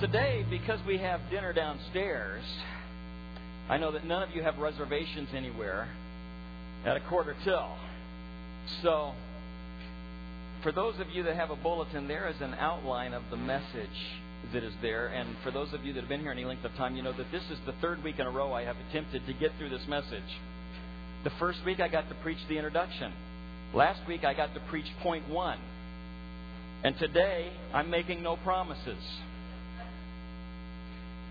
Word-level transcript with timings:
Today, 0.00 0.44
because 0.50 0.78
we 0.86 0.98
have 0.98 1.20
dinner 1.30 1.54
downstairs, 1.54 2.44
I 3.70 3.78
know 3.78 3.92
that 3.92 4.04
none 4.04 4.22
of 4.22 4.28
you 4.36 4.42
have 4.42 4.58
reservations 4.58 5.30
anywhere 5.34 5.88
at 6.84 6.98
a 6.98 7.00
quarter 7.08 7.34
till. 7.44 7.74
So, 8.82 9.12
for 10.62 10.70
those 10.70 11.00
of 11.00 11.08
you 11.14 11.22
that 11.22 11.34
have 11.36 11.48
a 11.48 11.56
bulletin, 11.56 12.08
there 12.08 12.28
is 12.28 12.36
an 12.42 12.52
outline 12.60 13.14
of 13.14 13.22
the 13.30 13.38
message 13.38 13.88
that 14.52 14.62
is 14.62 14.74
there. 14.82 15.06
And 15.06 15.34
for 15.42 15.50
those 15.50 15.72
of 15.72 15.82
you 15.82 15.94
that 15.94 16.00
have 16.00 16.10
been 16.10 16.20
here 16.20 16.30
any 16.30 16.44
length 16.44 16.66
of 16.66 16.74
time, 16.74 16.94
you 16.94 17.02
know 17.02 17.16
that 17.16 17.32
this 17.32 17.44
is 17.50 17.58
the 17.64 17.72
third 17.80 18.04
week 18.04 18.18
in 18.18 18.26
a 18.26 18.30
row 18.30 18.52
I 18.52 18.64
have 18.64 18.76
attempted 18.90 19.26
to 19.26 19.32
get 19.32 19.52
through 19.58 19.70
this 19.70 19.88
message. 19.88 20.28
The 21.24 21.32
first 21.38 21.64
week 21.64 21.80
I 21.80 21.88
got 21.88 22.06
to 22.10 22.14
preach 22.16 22.46
the 22.50 22.56
introduction. 22.56 23.14
Last 23.72 24.06
week 24.06 24.24
I 24.24 24.34
got 24.34 24.52
to 24.52 24.60
preach 24.68 24.86
point 25.02 25.26
one. 25.26 25.58
And 26.84 26.98
today 26.98 27.50
I'm 27.72 27.88
making 27.88 28.22
no 28.22 28.36
promises 28.36 29.02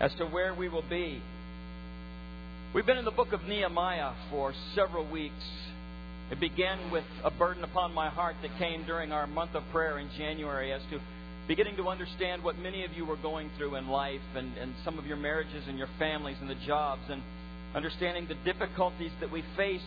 as 0.00 0.12
to 0.14 0.26
where 0.26 0.54
we 0.54 0.68
will 0.68 0.84
be. 0.88 1.22
We've 2.74 2.86
been 2.86 2.98
in 2.98 3.04
the 3.04 3.10
book 3.10 3.32
of 3.32 3.44
Nehemiah 3.44 4.12
for 4.30 4.52
several 4.74 5.08
weeks. 5.10 5.44
It 6.30 6.40
began 6.40 6.90
with 6.90 7.04
a 7.24 7.30
burden 7.30 7.64
upon 7.64 7.94
my 7.94 8.10
heart 8.10 8.36
that 8.42 8.50
came 8.58 8.84
during 8.84 9.12
our 9.12 9.26
month 9.26 9.54
of 9.54 9.62
prayer 9.72 9.98
in 9.98 10.10
January 10.18 10.72
as 10.72 10.82
to 10.90 11.00
beginning 11.48 11.76
to 11.76 11.88
understand 11.88 12.42
what 12.42 12.58
many 12.58 12.84
of 12.84 12.92
you 12.92 13.06
were 13.06 13.16
going 13.16 13.50
through 13.56 13.76
in 13.76 13.88
life 13.88 14.20
and, 14.34 14.56
and 14.58 14.74
some 14.84 14.98
of 14.98 15.06
your 15.06 15.16
marriages 15.16 15.64
and 15.68 15.78
your 15.78 15.88
families 15.98 16.36
and 16.40 16.50
the 16.50 16.56
jobs 16.66 17.02
and 17.08 17.22
understanding 17.74 18.26
the 18.26 18.52
difficulties 18.52 19.12
that 19.20 19.30
we 19.30 19.44
face 19.56 19.80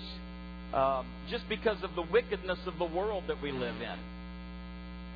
um, 0.74 1.06
just 1.30 1.48
because 1.50 1.84
of 1.84 1.94
the 1.96 2.04
wickedness 2.14 2.60
of 2.66 2.78
the 2.78 2.86
world 2.86 3.26
that 3.28 3.42
we 3.42 3.52
live 3.52 3.76
in. 3.82 4.00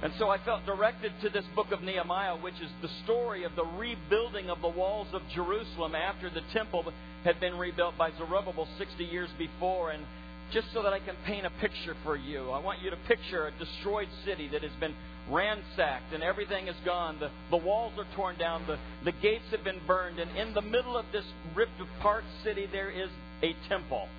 And 0.04 0.12
so 0.20 0.28
I 0.28 0.38
felt 0.44 0.66
directed 0.66 1.14
to 1.22 1.30
this 1.30 1.46
book 1.56 1.72
of 1.72 1.82
Nehemiah, 1.82 2.36
which 2.36 2.60
is 2.62 2.70
the 2.82 2.90
story 3.06 3.46
of 3.46 3.56
the 3.56 3.64
rebuilding 3.64 4.50
of 4.50 4.62
the 4.62 4.68
walls 4.68 5.08
of 5.14 5.22
Jerusalem 5.34 5.96
after 5.96 6.30
the 6.30 6.42
temple 6.52 6.92
had 7.24 7.40
been 7.40 7.58
rebuilt 7.58 7.98
by 7.98 8.12
Zerubbabel 8.18 8.68
60 8.78 9.02
years 9.02 9.30
before. 9.38 9.92
And 9.92 10.04
just 10.52 10.68
so 10.74 10.84
that 10.84 10.92
I 10.92 11.00
can 11.00 11.16
paint 11.26 11.46
a 11.46 11.52
picture 11.62 11.96
for 12.04 12.18
you, 12.18 12.52
I 12.52 12.60
want 12.60 12.82
you 12.82 12.90
to 12.90 12.98
picture 13.08 13.48
a 13.48 13.52
destroyed 13.58 14.10
city 14.26 14.50
that 14.50 14.62
has 14.62 14.74
been 14.78 14.94
ransacked 15.32 16.14
and 16.14 16.22
everything 16.22 16.68
is 16.68 16.76
gone. 16.84 17.18
The, 17.22 17.32
the 17.50 17.64
walls 17.64 17.94
are 17.98 18.06
torn 18.14 18.38
down, 18.38 18.64
the, 18.68 18.78
the 19.06 19.14
gates 19.22 19.46
have 19.52 19.64
been 19.64 19.80
burned, 19.88 20.20
and 20.20 20.30
in 20.36 20.54
the 20.54 20.62
middle 20.62 20.98
of 20.98 21.06
this 21.14 21.24
ripped 21.56 21.80
apart 21.80 22.26
city, 22.44 22.68
there 22.70 22.92
is 22.92 23.10
a 23.42 23.56
temple 23.70 24.10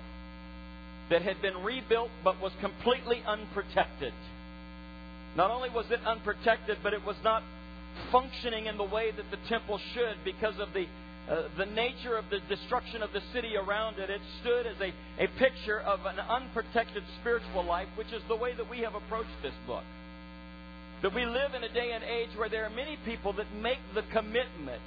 that 1.11 1.21
had 1.21 1.39
been 1.43 1.63
rebuilt 1.63 2.09
but 2.23 2.41
was 2.41 2.53
completely 2.59 3.21
unprotected. 3.27 4.13
Not 5.35 5.51
only 5.51 5.69
was 5.69 5.85
it 5.91 5.99
unprotected, 6.05 6.77
but 6.81 6.93
it 6.93 7.05
was 7.05 7.17
not 7.23 7.43
functioning 8.11 8.67
in 8.67 8.77
the 8.77 8.83
way 8.83 9.11
that 9.11 9.29
the 9.31 9.37
temple 9.49 9.79
should 9.93 10.17
because 10.23 10.59
of 10.59 10.73
the 10.73 10.85
uh, 11.29 11.47
the 11.57 11.65
nature 11.65 12.15
of 12.17 12.25
the 12.29 12.37
destruction 12.47 13.01
of 13.01 13.11
the 13.11 13.21
city 13.33 13.57
around 13.57 13.97
it. 13.97 14.11
It 14.11 14.21
stood 14.41 14.67
as 14.67 14.75
a, 14.79 14.93
a 15.23 15.27
picture 15.39 15.79
of 15.79 16.05
an 16.05 16.19
unprotected 16.19 17.01
spiritual 17.19 17.65
life, 17.65 17.87
which 17.95 18.13
is 18.13 18.21
the 18.27 18.35
way 18.35 18.53
that 18.53 18.69
we 18.69 18.81
have 18.81 18.93
approached 18.93 19.33
this 19.41 19.55
book. 19.65 19.83
That 21.01 21.15
we 21.15 21.25
live 21.25 21.55
in 21.55 21.63
a 21.63 21.73
day 21.73 21.93
and 21.93 22.03
age 22.03 22.29
where 22.37 22.47
there 22.47 22.63
are 22.65 22.69
many 22.69 22.99
people 23.05 23.33
that 23.33 23.47
make 23.59 23.79
the 23.95 24.03
commitment 24.13 24.85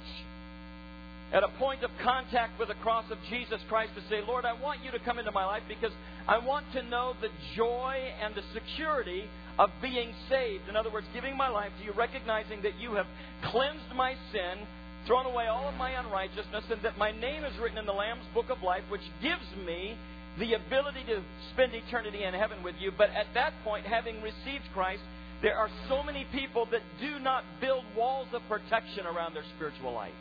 at 1.31 1.43
a 1.43 1.47
point 1.59 1.83
of 1.83 1.91
contact 2.03 2.57
with 2.59 2.69
the 2.69 2.75
cross 2.75 3.05
of 3.11 3.17
Jesus 3.29 3.59
Christ 3.69 3.91
to 3.95 4.01
say, 4.09 4.21
Lord, 4.25 4.45
I 4.45 4.53
want 4.53 4.83
you 4.83 4.91
to 4.91 4.99
come 4.99 5.19
into 5.19 5.31
my 5.31 5.45
life 5.45 5.63
because 5.67 5.91
I 6.27 6.39
want 6.39 6.65
to 6.73 6.81
know 6.83 7.13
the 7.21 7.29
joy 7.55 7.95
and 8.21 8.33
the 8.33 8.41
security 8.53 9.25
of 9.59 9.69
being 9.81 10.13
saved. 10.27 10.67
In 10.69 10.75
other 10.75 10.91
words, 10.91 11.05
giving 11.13 11.37
my 11.37 11.49
life 11.49 11.71
to 11.79 11.85
you, 11.85 11.93
recognizing 11.93 12.61
that 12.63 12.79
you 12.79 12.93
have 12.93 13.05
cleansed 13.51 13.93
my 13.95 14.15
sin, 14.31 14.65
thrown 15.05 15.25
away 15.25 15.45
all 15.47 15.67
of 15.67 15.75
my 15.75 15.91
unrighteousness, 15.91 16.63
and 16.71 16.81
that 16.81 16.97
my 16.97 17.11
name 17.11 17.43
is 17.43 17.57
written 17.59 17.77
in 17.77 17.85
the 17.85 17.93
Lamb's 17.93 18.25
book 18.33 18.49
of 18.49 18.63
life, 18.63 18.83
which 18.89 19.05
gives 19.21 19.45
me 19.65 19.97
the 20.39 20.53
ability 20.53 21.03
to 21.07 21.21
spend 21.53 21.73
eternity 21.75 22.23
in 22.23 22.33
heaven 22.33 22.63
with 22.63 22.75
you. 22.79 22.91
But 22.97 23.09
at 23.11 23.27
that 23.35 23.53
point, 23.63 23.85
having 23.85 24.21
received 24.21 24.63
Christ, 24.73 25.01
there 25.41 25.57
are 25.57 25.69
so 25.87 26.01
many 26.03 26.25
people 26.31 26.65
that 26.71 26.81
do 26.99 27.19
not 27.19 27.43
build 27.61 27.83
walls 27.95 28.27
of 28.33 28.41
protection 28.47 29.05
around 29.05 29.35
their 29.35 29.45
spiritual 29.55 29.93
life. 29.93 30.13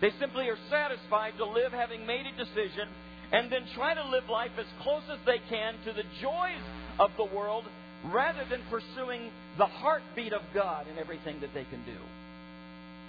They 0.00 0.10
simply 0.20 0.48
are 0.48 0.58
satisfied 0.70 1.34
to 1.38 1.46
live 1.46 1.72
having 1.72 2.06
made 2.06 2.26
a 2.26 2.36
decision 2.36 2.88
and 3.32 3.50
then 3.50 3.62
try 3.74 3.94
to 3.94 4.04
live 4.04 4.28
life 4.30 4.52
as 4.58 4.66
close 4.82 5.02
as 5.10 5.18
they 5.26 5.40
can 5.48 5.74
to 5.84 5.92
the 5.92 6.04
joys 6.20 6.62
of 6.98 7.10
the 7.16 7.24
world 7.24 7.64
rather 8.04 8.44
than 8.48 8.60
pursuing 8.70 9.30
the 9.58 9.66
heartbeat 9.66 10.32
of 10.32 10.42
God 10.54 10.86
in 10.88 10.98
everything 10.98 11.40
that 11.40 11.52
they 11.54 11.64
can 11.64 11.82
do. 11.84 11.98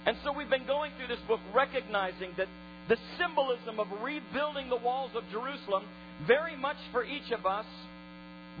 And 0.06 0.16
so 0.24 0.32
we've 0.32 0.50
been 0.50 0.66
going 0.66 0.92
through 0.96 1.08
this 1.08 1.24
book 1.28 1.40
recognizing 1.54 2.30
that 2.36 2.48
the 2.88 2.96
symbolism 3.18 3.78
of 3.78 3.86
rebuilding 4.02 4.70
the 4.70 4.76
walls 4.76 5.10
of 5.14 5.22
Jerusalem, 5.30 5.84
very 6.26 6.56
much 6.56 6.78
for 6.90 7.04
each 7.04 7.30
of 7.30 7.44
us, 7.44 7.66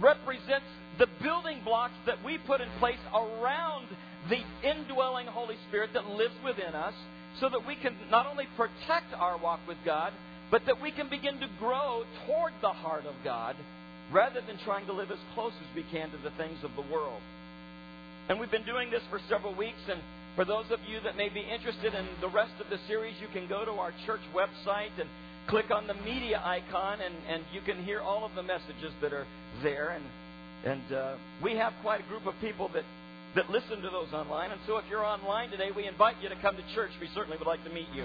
represents 0.00 0.68
the 0.98 1.06
building 1.22 1.60
blocks 1.64 1.94
that 2.06 2.22
we 2.22 2.38
put 2.38 2.60
in 2.60 2.68
place 2.78 3.00
around 3.14 3.88
the 4.28 4.42
indwelling 4.62 5.26
Holy 5.26 5.56
Spirit 5.68 5.90
that 5.94 6.06
lives 6.06 6.34
within 6.44 6.74
us 6.74 6.94
so 7.40 7.48
that 7.48 7.66
we 7.66 7.76
can 7.76 7.94
not 8.10 8.26
only 8.26 8.46
protect 8.56 9.12
our 9.16 9.38
walk 9.38 9.60
with 9.66 9.78
God, 9.84 10.12
but 10.50 10.62
that 10.66 10.80
we 10.80 10.90
can 10.90 11.08
begin 11.08 11.38
to 11.40 11.48
grow 11.58 12.04
toward 12.26 12.52
the 12.62 12.72
heart 12.72 13.04
of 13.06 13.14
God 13.22 13.56
rather 14.12 14.40
than 14.40 14.58
trying 14.64 14.86
to 14.86 14.92
live 14.92 15.10
as 15.10 15.18
close 15.34 15.52
as 15.52 15.76
we 15.76 15.84
can 15.90 16.10
to 16.10 16.16
the 16.18 16.30
things 16.38 16.58
of 16.64 16.70
the 16.74 16.92
world. 16.92 17.20
And 18.28 18.40
we've 18.40 18.50
been 18.50 18.64
doing 18.64 18.90
this 18.90 19.02
for 19.10 19.20
several 19.28 19.54
weeks, 19.54 19.80
and 19.90 20.00
for 20.36 20.44
those 20.44 20.66
of 20.70 20.80
you 20.88 21.00
that 21.04 21.16
may 21.16 21.28
be 21.28 21.40
interested 21.40 21.94
in 21.94 22.06
the 22.20 22.28
rest 22.28 22.52
of 22.60 22.70
the 22.70 22.78
series, 22.86 23.14
you 23.20 23.28
can 23.32 23.48
go 23.48 23.64
to 23.64 23.72
our 23.72 23.92
church 24.06 24.20
website 24.34 24.92
and 24.98 25.08
click 25.48 25.70
on 25.70 25.86
the 25.86 25.94
media 25.94 26.40
icon, 26.44 27.00
and, 27.00 27.14
and 27.28 27.42
you 27.52 27.60
can 27.60 27.82
hear 27.84 28.00
all 28.00 28.24
of 28.24 28.34
the 28.34 28.42
messages 28.42 28.92
that 29.00 29.12
are 29.12 29.26
there. 29.62 29.96
And, 29.96 30.04
and 30.64 30.92
uh, 30.92 31.16
we 31.42 31.56
have 31.56 31.72
quite 31.82 32.00
a 32.00 32.08
group 32.08 32.26
of 32.26 32.34
people 32.40 32.70
that, 32.74 32.84
that 33.34 33.50
listen 33.50 33.82
to 33.82 33.90
those 33.90 34.12
online. 34.12 34.50
And 34.50 34.60
so 34.66 34.78
if 34.78 34.84
you're 34.88 35.04
online 35.04 35.50
today, 35.50 35.70
we 35.74 35.86
invite 35.86 36.16
you 36.22 36.28
to 36.28 36.36
come 36.36 36.56
to 36.56 36.74
church. 36.74 36.90
We 37.00 37.08
certainly 37.14 37.36
would 37.38 37.46
like 37.46 37.62
to 37.64 37.70
meet 37.70 37.88
you. 37.94 38.04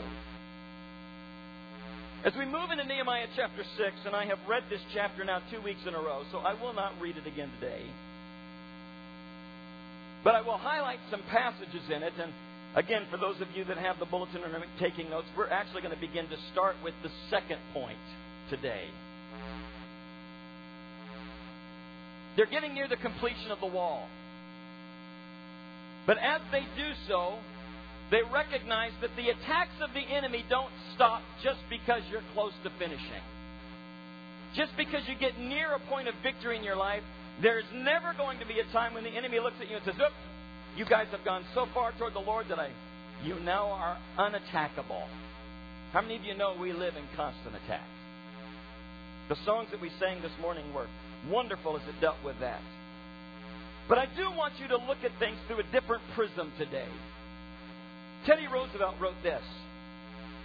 As 2.26 2.34
we 2.40 2.46
move 2.46 2.72
into 2.72 2.86
Nehemiah 2.86 3.28
chapter 3.36 3.64
6, 3.64 3.96
and 4.06 4.16
I 4.16 4.26
have 4.26 4.40
read 4.48 4.64
this 4.70 4.80
chapter 4.94 5.26
now 5.26 5.42
two 5.52 5.62
weeks 5.62 5.82
in 5.86 5.94
a 5.94 6.00
row, 6.00 6.24
so 6.32 6.40
I 6.40 6.54
will 6.54 6.74
not 6.74 6.94
read 7.02 7.18
it 7.18 7.28
again 7.28 7.52
today. 7.60 7.84
But 10.24 10.36
I 10.36 10.42
will 10.42 10.58
highlight 10.58 11.00
some 11.12 11.22
passages 11.30 11.84
in 11.94 12.02
it. 12.02 12.14
And 12.22 12.32
again, 12.76 13.04
for 13.12 13.18
those 13.18 13.42
of 13.42 13.48
you 13.54 13.66
that 13.66 13.78
have 13.78 14.00
the 14.00 14.06
bulletin 14.06 14.42
and 14.42 14.56
are 14.56 14.64
taking 14.80 15.10
notes, 15.10 15.28
we're 15.38 15.50
actually 15.50 15.82
going 15.82 15.94
to 15.94 16.00
begin 16.00 16.30
to 16.30 16.38
start 16.54 16.76
with 16.82 16.94
the 17.04 17.10
second 17.30 17.60
point 17.74 18.00
today. 18.50 18.88
They're 22.38 22.46
getting 22.46 22.74
near 22.74 22.88
the 22.88 22.98
completion 22.98 23.52
of 23.52 23.60
the 23.60 23.68
wall. 23.68 24.08
But 26.06 26.18
as 26.18 26.42
they 26.52 26.64
do 26.76 26.92
so, 27.08 27.36
they 28.12 28.22
recognize 28.32 28.92
that 29.02 29.16
the 29.16 29.30
attacks 29.30 29.76
of 29.82 29.94
the 29.94 30.02
enemy 30.02 30.44
don't 30.50 30.72
stop 30.96 31.22
just 31.44 31.60
because 31.70 32.02
you're 32.12 32.26
close 32.34 32.54
to 32.64 32.70
finishing. 32.78 33.24
Just 34.56 34.76
because 34.78 35.02
you 35.08 35.16
get 35.16 35.40
near 35.40 35.74
a 35.74 35.80
point 35.90 36.08
of 36.08 36.14
victory 36.22 36.58
in 36.58 36.64
your 36.64 36.76
life, 36.76 37.02
there's 37.42 37.66
never 37.74 38.14
going 38.14 38.40
to 38.40 38.46
be 38.46 38.60
a 38.60 38.72
time 38.72 38.94
when 38.94 39.04
the 39.04 39.10
enemy 39.10 39.40
looks 39.40 39.56
at 39.60 39.70
you 39.70 39.78
and 39.78 39.86
says, 39.86 39.96
Oop, 39.96 40.14
you 40.78 40.86
guys 40.86 41.08
have 41.12 41.26
gone 41.26 41.44
so 41.56 41.66
far 41.74 41.92
toward 41.98 42.14
the 42.14 42.20
Lord 42.20 42.46
that 42.50 42.60
I, 42.60 42.70
you 43.24 43.40
now 43.40 43.72
are 43.72 43.98
unattackable. 44.20 45.08
How 45.92 46.02
many 46.02 46.18
of 46.18 46.24
you 46.24 46.36
know 46.36 46.56
we 46.60 46.74
live 46.74 46.96
in 46.96 47.04
constant 47.16 47.56
attack? 47.66 47.88
The 49.30 49.38
songs 49.46 49.70
that 49.72 49.82
we 49.82 49.90
sang 50.00 50.22
this 50.22 50.32
morning 50.42 50.66
were 50.74 50.88
wonderful 51.30 51.78
as 51.78 51.84
it 51.88 52.00
dealt 52.02 52.18
with 52.24 52.40
that. 52.42 52.62
But 53.90 53.98
I 53.98 54.08
do 54.16 54.32
want 54.32 54.54
you 54.60 54.68
to 54.70 54.78
look 54.78 55.04
at 55.04 55.12
things 55.20 55.38
through 55.48 55.60
a 55.60 55.72
different 55.72 56.04
prism 56.16 56.52
today. 56.58 56.88
Teddy 58.26 58.48
Roosevelt 58.48 58.96
wrote 59.00 59.22
this 59.24 59.44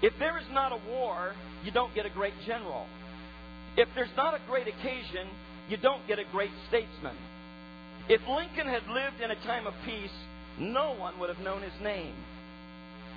If 0.03 0.13
there 0.19 0.39
is 0.39 0.47
not 0.53 0.73
a 0.73 0.81
war, 0.91 1.35
you 1.65 1.71
don't 1.71 1.95
get 1.95 2.07
a 2.07 2.11
great 2.11 2.35
general. 2.47 2.87
If 3.77 3.89
there's 3.95 4.15
not 4.17 4.35
a 4.35 4.41
great 4.49 4.67
occasion, 4.67 5.29
you 5.69 5.77
don't 5.77 6.07
get 6.09 6.19
a 6.19 6.25
great 6.33 6.51
statesman. 6.69 7.17
If 8.09 8.21
Lincoln 8.27 8.67
had 8.67 8.89
lived 8.89 9.21
in 9.23 9.31
a 9.31 9.37
time 9.47 9.67
of 9.67 9.75
peace, 9.85 10.17
no 10.59 10.95
one 10.95 11.19
would 11.21 11.29
have 11.29 11.45
known 11.45 11.63
his 11.63 11.79
name. 11.83 12.15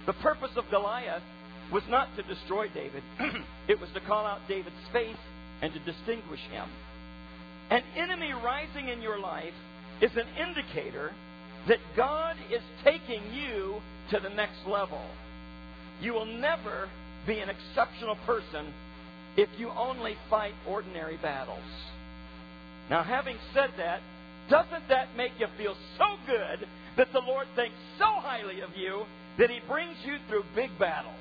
The 0.05 0.13
purpose 0.13 0.51
of 0.55 0.65
Goliath 0.69 1.23
was 1.71 1.83
not 1.89 2.09
to 2.17 2.23
destroy 2.23 2.67
David, 2.69 3.01
it 3.67 3.79
was 3.79 3.89
to 3.93 4.01
call 4.01 4.25
out 4.25 4.41
David's 4.47 4.75
faith 4.91 5.17
and 5.61 5.73
to 5.73 5.79
distinguish 5.79 6.41
him. 6.51 6.67
An 7.69 7.83
enemy 7.95 8.33
rising 8.33 8.89
in 8.89 9.01
your 9.01 9.17
life 9.19 9.53
is 10.01 10.11
an 10.15 10.27
indicator 10.37 11.11
that 11.67 11.79
God 11.95 12.35
is 12.51 12.61
taking 12.83 13.21
you 13.33 13.75
to 14.09 14.19
the 14.19 14.29
next 14.29 14.65
level. 14.67 15.01
You 16.01 16.13
will 16.13 16.25
never 16.25 16.89
be 17.27 17.39
an 17.39 17.49
exceptional 17.49 18.17
person 18.25 18.73
if 19.37 19.49
you 19.57 19.69
only 19.69 20.15
fight 20.29 20.53
ordinary 20.67 21.17
battles. 21.17 21.59
Now, 22.89 23.03
having 23.03 23.37
said 23.53 23.69
that, 23.77 24.01
doesn't 24.49 24.89
that 24.89 25.15
make 25.15 25.31
you 25.39 25.47
feel 25.57 25.75
so 25.97 26.17
good 26.25 26.67
that 26.97 27.13
the 27.13 27.19
Lord 27.19 27.47
thinks 27.55 27.75
so 27.97 28.05
highly 28.05 28.61
of 28.61 28.71
you 28.75 29.03
that 29.37 29.49
He 29.49 29.59
brings 29.67 29.95
you 30.03 30.17
through 30.27 30.43
big 30.55 30.71
battles. 30.79 31.13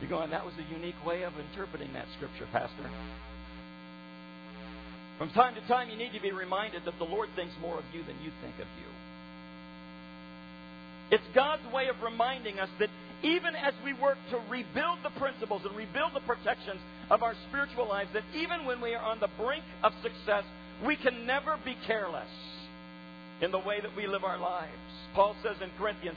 You're 0.00 0.10
going, 0.10 0.30
that 0.30 0.44
was 0.44 0.54
a 0.58 0.74
unique 0.74 1.02
way 1.04 1.22
of 1.22 1.32
interpreting 1.50 1.92
that 1.94 2.06
scripture, 2.16 2.46
Pastor. 2.52 2.90
From 5.18 5.30
time 5.30 5.54
to 5.54 5.60
time, 5.68 5.90
you 5.90 5.96
need 5.96 6.12
to 6.12 6.20
be 6.20 6.32
reminded 6.32 6.84
that 6.84 6.98
the 6.98 7.04
Lord 7.04 7.28
thinks 7.36 7.54
more 7.60 7.78
of 7.78 7.84
you 7.92 8.02
than 8.02 8.16
you 8.22 8.30
think 8.42 8.54
of 8.56 8.66
you. 8.78 8.90
It's 11.10 11.24
God's 11.34 11.62
way 11.72 11.88
of 11.88 11.96
reminding 12.02 12.58
us 12.58 12.68
that 12.80 12.88
even 13.22 13.54
as 13.54 13.74
we 13.84 13.92
work 13.92 14.18
to 14.30 14.38
rebuild 14.50 14.98
the 15.02 15.10
principles 15.20 15.62
and 15.64 15.76
rebuild 15.76 16.12
the 16.14 16.20
protections 16.20 16.80
of 17.10 17.22
our 17.22 17.34
spiritual 17.48 17.88
lives, 17.88 18.10
that 18.12 18.24
even 18.34 18.66
when 18.66 18.80
we 18.80 18.94
are 18.94 19.04
on 19.04 19.20
the 19.20 19.28
brink 19.38 19.64
of 19.82 19.92
success, 20.02 20.44
we 20.84 20.96
can 20.96 21.26
never 21.26 21.56
be 21.64 21.76
careless 21.86 22.28
in 23.40 23.52
the 23.52 23.58
way 23.58 23.80
that 23.80 23.94
we 23.96 24.06
live 24.06 24.24
our 24.24 24.38
lives. 24.38 24.72
Paul 25.14 25.36
says 25.42 25.56
in 25.62 25.70
Corinthians, 25.78 26.16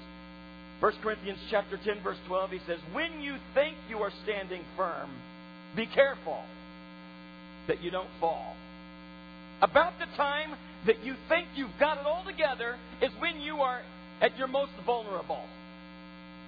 1 0.80 0.94
Corinthians 1.02 1.40
chapter 1.50 1.78
10 1.78 2.02
verse 2.04 2.18
12 2.28 2.52
he 2.52 2.60
says, 2.68 2.80
"When 2.92 3.22
you 3.22 3.38
think 3.54 3.78
you 3.90 4.02
are 4.04 4.12
standing 4.24 4.64
firm, 4.76 5.10
be 5.76 5.86
careful 5.88 6.44
that 7.68 7.82
you 7.82 7.90
don't 7.92 8.10
fall." 8.20 8.56
About 9.62 9.94
the 10.00 10.06
time 10.16 10.56
that 10.86 11.04
you 11.04 11.16
think 11.30 11.48
you've 11.56 11.78
got 11.80 11.98
it 11.98 12.06
all 12.06 12.24
together 12.26 12.76
is 13.02 13.12
when 13.20 13.42
you 13.42 13.58
are 13.58 13.82
at 14.22 14.38
your 14.38 14.48
most 14.48 14.72
vulnerable. 14.86 15.42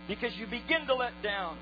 Because 0.07 0.35
you 0.37 0.45
begin 0.45 0.85
to 0.87 0.95
let 0.95 1.13
down. 1.23 1.57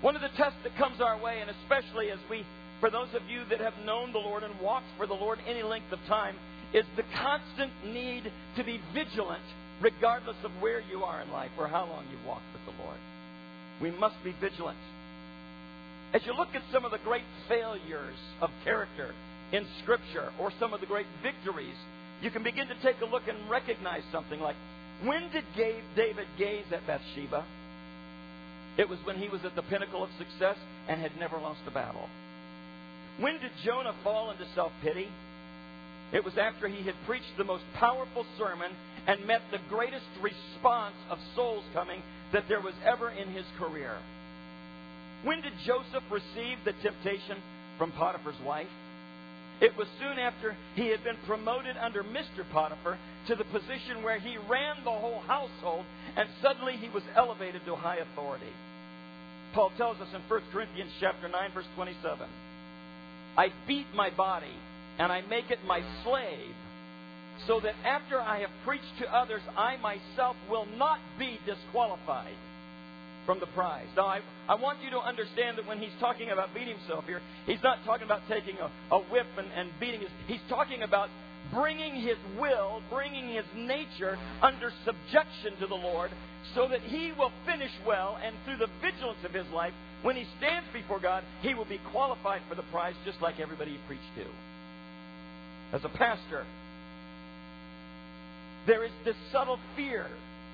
One 0.00 0.14
of 0.14 0.22
the 0.22 0.28
tests 0.36 0.58
that 0.62 0.76
comes 0.76 1.00
our 1.00 1.20
way, 1.20 1.40
and 1.40 1.50
especially 1.50 2.10
as 2.10 2.18
we, 2.30 2.44
for 2.80 2.90
those 2.90 3.08
of 3.14 3.22
you 3.28 3.44
that 3.50 3.60
have 3.60 3.74
known 3.84 4.12
the 4.12 4.18
Lord 4.18 4.42
and 4.42 4.60
walked 4.60 4.86
for 4.96 5.06
the 5.06 5.14
Lord 5.14 5.38
any 5.46 5.62
length 5.62 5.92
of 5.92 5.98
time, 6.06 6.36
is 6.72 6.84
the 6.96 7.02
constant 7.16 7.72
need 7.84 8.30
to 8.56 8.64
be 8.64 8.80
vigilant 8.94 9.42
regardless 9.80 10.36
of 10.44 10.50
where 10.60 10.80
you 10.80 11.02
are 11.04 11.22
in 11.22 11.30
life 11.32 11.50
or 11.58 11.68
how 11.68 11.86
long 11.86 12.04
you've 12.10 12.26
walked 12.26 12.46
with 12.52 12.74
the 12.74 12.82
Lord. 12.82 12.98
We 13.80 13.90
must 13.90 14.22
be 14.24 14.34
vigilant. 14.40 14.78
As 16.14 16.24
you 16.24 16.32
look 16.32 16.48
at 16.54 16.62
some 16.72 16.84
of 16.84 16.90
the 16.90 16.98
great 17.04 17.24
failures 17.48 18.16
of 18.40 18.50
character 18.64 19.14
in 19.52 19.66
Scripture 19.82 20.32
or 20.40 20.50
some 20.58 20.72
of 20.72 20.80
the 20.80 20.86
great 20.86 21.06
victories, 21.22 21.76
you 22.22 22.30
can 22.30 22.42
begin 22.42 22.66
to 22.68 22.74
take 22.82 23.00
a 23.02 23.04
look 23.04 23.28
and 23.28 23.50
recognize 23.50 24.02
something 24.10 24.40
like 24.40 24.56
when 25.04 25.30
did 25.30 25.44
David 25.54 26.26
gaze 26.38 26.64
at 26.72 26.86
Bathsheba? 26.86 27.44
It 28.78 28.88
was 28.88 28.98
when 29.04 29.16
he 29.16 29.28
was 29.28 29.44
at 29.44 29.54
the 29.54 29.62
pinnacle 29.62 30.02
of 30.02 30.10
success 30.18 30.56
and 30.88 31.00
had 31.00 31.16
never 31.18 31.36
lost 31.36 31.60
a 31.66 31.70
battle. 31.70 32.08
When 33.20 33.38
did 33.40 33.50
Jonah 33.64 33.94
fall 34.02 34.30
into 34.30 34.44
self 34.54 34.72
pity? 34.82 35.08
It 36.12 36.24
was 36.24 36.38
after 36.38 36.68
he 36.68 36.84
had 36.84 36.94
preached 37.06 37.36
the 37.36 37.44
most 37.44 37.64
powerful 37.74 38.24
sermon 38.38 38.70
and 39.06 39.26
met 39.26 39.42
the 39.50 39.58
greatest 39.68 40.06
response 40.22 40.96
of 41.10 41.18
souls 41.34 41.64
coming 41.74 42.02
that 42.32 42.44
there 42.48 42.60
was 42.60 42.74
ever 42.84 43.10
in 43.10 43.28
his 43.28 43.44
career. 43.58 43.98
When 45.24 45.40
did 45.40 45.52
Joseph 45.66 46.04
receive 46.10 46.58
the 46.64 46.72
temptation 46.82 47.38
from 47.76 47.92
Potiphar's 47.92 48.40
wife? 48.46 48.68
It 49.60 49.76
was 49.76 49.88
soon 49.98 50.18
after 50.18 50.56
he 50.76 50.88
had 50.88 51.02
been 51.02 51.16
promoted 51.26 51.76
under 51.76 52.04
Mr. 52.04 52.48
Potiphar 52.52 52.96
to 53.26 53.34
the 53.34 53.44
position 53.44 54.04
where 54.04 54.20
he 54.20 54.36
ran 54.48 54.76
the 54.84 54.92
whole 54.92 55.20
household, 55.26 55.84
and 56.16 56.28
suddenly 56.40 56.76
he 56.76 56.88
was 56.88 57.02
elevated 57.16 57.62
to 57.66 57.74
high 57.74 57.96
authority. 57.96 58.52
Paul 59.54 59.72
tells 59.76 59.98
us 60.00 60.08
in 60.14 60.20
1 60.28 60.42
Corinthians 60.52 60.92
chapter 61.00 61.28
9 61.28 61.50
verse 61.52 61.66
27, 61.74 62.28
I 63.36 63.48
beat 63.66 63.86
my 63.94 64.10
body 64.10 64.54
and 64.98 65.10
I 65.10 65.22
make 65.22 65.50
it 65.50 65.58
my 65.66 65.82
slave 66.04 66.54
so 67.46 67.58
that 67.60 67.74
after 67.84 68.20
I 68.20 68.40
have 68.40 68.50
preached 68.64 68.98
to 69.00 69.14
others, 69.14 69.42
I 69.56 69.76
myself 69.78 70.36
will 70.50 70.66
not 70.76 70.98
be 71.18 71.38
disqualified 71.46 72.34
from 73.28 73.40
the 73.40 73.46
prize. 73.48 73.84
Now, 73.94 74.06
I, 74.06 74.20
I 74.48 74.54
want 74.54 74.78
you 74.82 74.88
to 74.88 75.00
understand 75.00 75.58
that 75.58 75.66
when 75.66 75.76
he's 75.76 75.92
talking 76.00 76.30
about 76.30 76.54
beating 76.54 76.78
himself 76.78 77.04
here, 77.04 77.20
he's 77.44 77.62
not 77.62 77.84
talking 77.84 78.06
about 78.06 78.22
taking 78.26 78.56
a, 78.56 78.70
a 78.90 79.00
whip 79.12 79.26
and, 79.36 79.46
and 79.54 79.68
beating 79.78 80.00
his. 80.00 80.08
He's 80.26 80.40
talking 80.48 80.82
about 80.82 81.10
bringing 81.52 81.94
his 81.96 82.16
will, 82.40 82.80
bringing 82.88 83.28
his 83.28 83.44
nature 83.54 84.16
under 84.40 84.72
subjection 84.86 85.60
to 85.60 85.66
the 85.66 85.74
Lord 85.74 86.10
so 86.54 86.68
that 86.68 86.80
he 86.80 87.12
will 87.18 87.30
finish 87.44 87.70
well 87.86 88.18
and 88.24 88.34
through 88.46 88.56
the 88.56 88.72
vigilance 88.80 89.20
of 89.22 89.34
his 89.34 89.46
life, 89.52 89.74
when 90.00 90.16
he 90.16 90.24
stands 90.38 90.66
before 90.72 90.98
God, 90.98 91.22
he 91.42 91.52
will 91.52 91.66
be 91.66 91.80
qualified 91.92 92.40
for 92.48 92.54
the 92.54 92.64
prize 92.72 92.94
just 93.04 93.20
like 93.20 93.40
everybody 93.40 93.72
he 93.72 93.78
preached 93.86 94.08
to. 94.16 95.76
As 95.76 95.84
a 95.84 95.90
pastor, 95.90 96.46
there 98.66 98.84
is 98.84 98.92
this 99.04 99.16
subtle 99.32 99.58
fear 99.76 100.06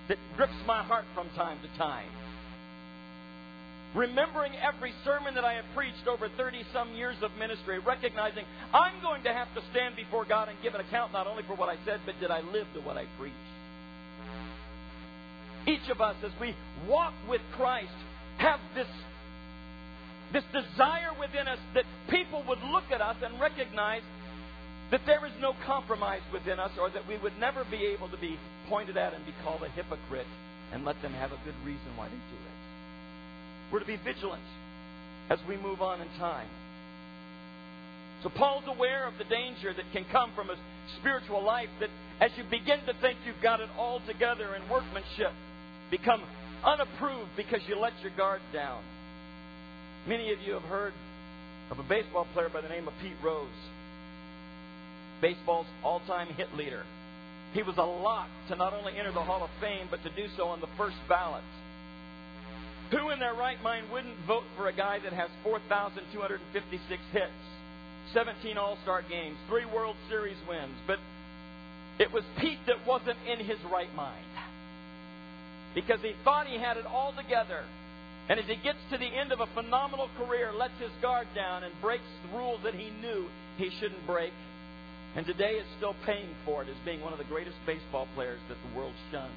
that 0.08 0.18
grips 0.36 0.58
my 0.66 0.82
heart 0.82 1.04
from 1.14 1.28
time 1.36 1.58
to 1.62 1.78
time. 1.78 2.08
Remembering 3.94 4.52
every 4.58 4.92
sermon 5.04 5.34
that 5.34 5.44
I 5.44 5.54
have 5.54 5.64
preached 5.74 6.08
over 6.08 6.28
30 6.28 6.64
some 6.72 6.94
years 6.94 7.16
of 7.22 7.30
ministry, 7.38 7.78
recognizing 7.78 8.44
I'm 8.72 9.00
going 9.00 9.22
to 9.22 9.32
have 9.32 9.46
to 9.54 9.62
stand 9.70 9.94
before 9.94 10.24
God 10.24 10.48
and 10.48 10.58
give 10.62 10.74
an 10.74 10.80
account 10.80 11.12
not 11.12 11.28
only 11.28 11.44
for 11.44 11.54
what 11.54 11.68
I 11.68 11.76
said, 11.84 12.00
but 12.04 12.18
did 12.18 12.30
I 12.30 12.40
live 12.40 12.66
to 12.74 12.80
what 12.80 12.96
I 12.96 13.04
preached. 13.18 13.36
Each 15.66 15.88
of 15.90 16.00
us, 16.00 16.16
as 16.24 16.32
we 16.40 16.54
walk 16.88 17.14
with 17.28 17.40
Christ, 17.56 17.94
have 18.38 18.58
this, 18.74 18.88
this 20.32 20.44
desire 20.52 21.14
within 21.18 21.46
us 21.46 21.58
that 21.74 21.84
people 22.10 22.42
would 22.48 22.62
look 22.72 22.90
at 22.90 23.00
us 23.00 23.16
and 23.22 23.40
recognize 23.40 24.02
that 24.90 25.02
there 25.06 25.24
is 25.24 25.32
no 25.40 25.54
compromise 25.64 26.20
within 26.32 26.58
us, 26.58 26.70
or 26.80 26.90
that 26.90 27.06
we 27.08 27.16
would 27.18 27.38
never 27.38 27.64
be 27.70 27.86
able 27.86 28.08
to 28.08 28.16
be 28.18 28.36
pointed 28.68 28.96
at 28.96 29.14
and 29.14 29.24
be 29.24 29.34
called 29.42 29.62
a 29.62 29.68
hypocrite 29.70 30.26
and 30.72 30.84
let 30.84 31.00
them 31.00 31.12
have 31.14 31.30
a 31.30 31.38
good 31.44 31.54
reason 31.64 31.96
why 31.96 32.08
they 32.08 32.14
do 32.14 32.36
it. 32.36 32.53
We're 33.72 33.80
to 33.80 33.86
be 33.86 33.96
vigilant 33.96 34.42
as 35.30 35.38
we 35.48 35.56
move 35.56 35.82
on 35.82 36.00
in 36.00 36.08
time. 36.18 36.48
So 38.22 38.28
Paul's 38.30 38.64
aware 38.66 39.06
of 39.06 39.14
the 39.18 39.24
danger 39.24 39.72
that 39.74 39.84
can 39.92 40.04
come 40.10 40.32
from 40.34 40.50
a 40.50 40.56
spiritual 41.00 41.42
life 41.42 41.68
that 41.80 41.90
as 42.20 42.30
you 42.36 42.44
begin 42.44 42.80
to 42.86 42.94
think 43.00 43.18
you've 43.26 43.42
got 43.42 43.60
it 43.60 43.68
all 43.78 44.00
together 44.06 44.54
in 44.54 44.68
workmanship, 44.70 45.32
become 45.90 46.22
unapproved 46.64 47.30
because 47.36 47.60
you 47.68 47.78
let 47.78 47.92
your 48.02 48.12
guard 48.16 48.40
down. 48.52 48.82
Many 50.08 50.32
of 50.32 50.40
you 50.40 50.54
have 50.54 50.62
heard 50.62 50.92
of 51.70 51.78
a 51.78 51.82
baseball 51.82 52.26
player 52.32 52.48
by 52.48 52.60
the 52.60 52.68
name 52.68 52.88
of 52.88 52.94
Pete 53.02 53.16
Rose 53.22 53.48
baseball's 55.24 55.66
all 55.82 56.00
time 56.00 56.28
hit 56.34 56.54
leader. 56.54 56.82
He 57.54 57.62
was 57.62 57.76
a 57.78 57.82
lock 57.82 58.28
to 58.48 58.56
not 58.56 58.74
only 58.74 58.92
enter 58.98 59.12
the 59.12 59.22
Hall 59.22 59.42
of 59.42 59.50
Fame, 59.58 59.88
but 59.90 60.02
to 60.02 60.10
do 60.10 60.26
so 60.36 60.48
on 60.48 60.60
the 60.60 60.68
first 60.76 60.96
ballot. 61.08 61.44
Who 62.94 63.10
in 63.10 63.18
their 63.18 63.34
right 63.34 63.60
mind 63.62 63.90
wouldn't 63.90 64.14
vote 64.26 64.44
for 64.56 64.68
a 64.68 64.72
guy 64.72 65.00
that 65.02 65.12
has 65.12 65.28
4,256 65.42 67.02
hits, 67.10 67.32
17 68.12 68.56
All 68.56 68.78
Star 68.82 69.02
games, 69.02 69.36
three 69.48 69.64
World 69.64 69.96
Series 70.08 70.36
wins? 70.48 70.76
But 70.86 70.98
it 71.98 72.12
was 72.12 72.22
Pete 72.38 72.60
that 72.68 72.86
wasn't 72.86 73.18
in 73.26 73.44
his 73.44 73.58
right 73.72 73.92
mind 73.96 74.24
because 75.74 75.98
he 76.02 76.12
thought 76.22 76.46
he 76.46 76.58
had 76.58 76.76
it 76.76 76.86
all 76.86 77.12
together. 77.12 77.64
And 78.28 78.38
as 78.38 78.46
he 78.46 78.54
gets 78.62 78.78
to 78.92 78.96
the 78.96 79.10
end 79.10 79.32
of 79.32 79.40
a 79.40 79.46
phenomenal 79.54 80.08
career, 80.16 80.52
lets 80.54 80.78
his 80.78 80.92
guard 81.02 81.26
down 81.34 81.64
and 81.64 81.74
breaks 81.82 82.06
the 82.22 82.38
rules 82.38 82.60
that 82.62 82.74
he 82.74 82.90
knew 83.02 83.26
he 83.58 83.70
shouldn't 83.80 84.06
break. 84.06 84.32
And 85.16 85.26
today 85.26 85.58
is 85.58 85.66
still 85.78 85.96
paying 86.06 86.30
for 86.44 86.62
it 86.62 86.68
as 86.68 86.76
being 86.84 87.00
one 87.00 87.12
of 87.12 87.18
the 87.18 87.26
greatest 87.26 87.56
baseball 87.66 88.06
players 88.14 88.40
that 88.48 88.56
the 88.62 88.78
world 88.78 88.94
shuns 89.10 89.34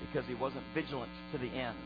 because 0.00 0.26
he 0.26 0.34
wasn't 0.34 0.64
vigilant 0.74 1.12
to 1.32 1.38
the 1.38 1.48
end. 1.48 1.76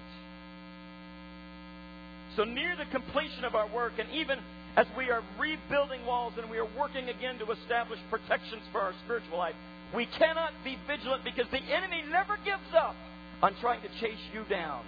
So, 2.39 2.45
near 2.45 2.77
the 2.77 2.87
completion 2.95 3.45
of 3.45 3.57
our 3.57 3.67
work, 3.67 3.95
and 3.99 4.09
even 4.15 4.39
as 4.77 4.87
we 4.97 5.11
are 5.11 5.25
rebuilding 5.41 6.07
walls 6.07 6.35
and 6.39 6.49
we 6.49 6.59
are 6.59 6.69
working 6.79 7.09
again 7.09 7.37
to 7.41 7.51
establish 7.51 7.99
protections 8.11 8.63
for 8.71 8.81
our 8.81 8.95
spiritual 9.05 9.39
life, 9.39 9.57
we 9.93 10.07
cannot 10.07 10.53
be 10.63 10.79
vigilant 10.87 11.25
because 11.25 11.51
the 11.51 11.59
enemy 11.59 12.05
never 12.09 12.39
gives 12.45 12.71
up 12.79 12.95
on 13.43 13.57
trying 13.61 13.83
to 13.83 13.89
chase 13.99 14.23
you 14.33 14.45
down. 14.49 14.85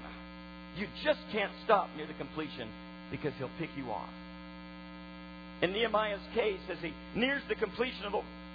You 0.78 0.86
just 1.02 1.18
can't 1.32 1.50
stop 1.64 1.88
near 1.96 2.06
the 2.06 2.14
completion 2.14 2.68
because 3.10 3.32
he'll 3.36 3.50
pick 3.58 3.70
you 3.76 3.90
off. 3.90 4.14
In 5.60 5.72
Nehemiah's 5.72 6.22
case, 6.32 6.62
as 6.70 6.78
he 6.78 6.92
nears 7.18 7.42
the 7.48 7.56
completion 7.56 8.04
of 8.06 8.12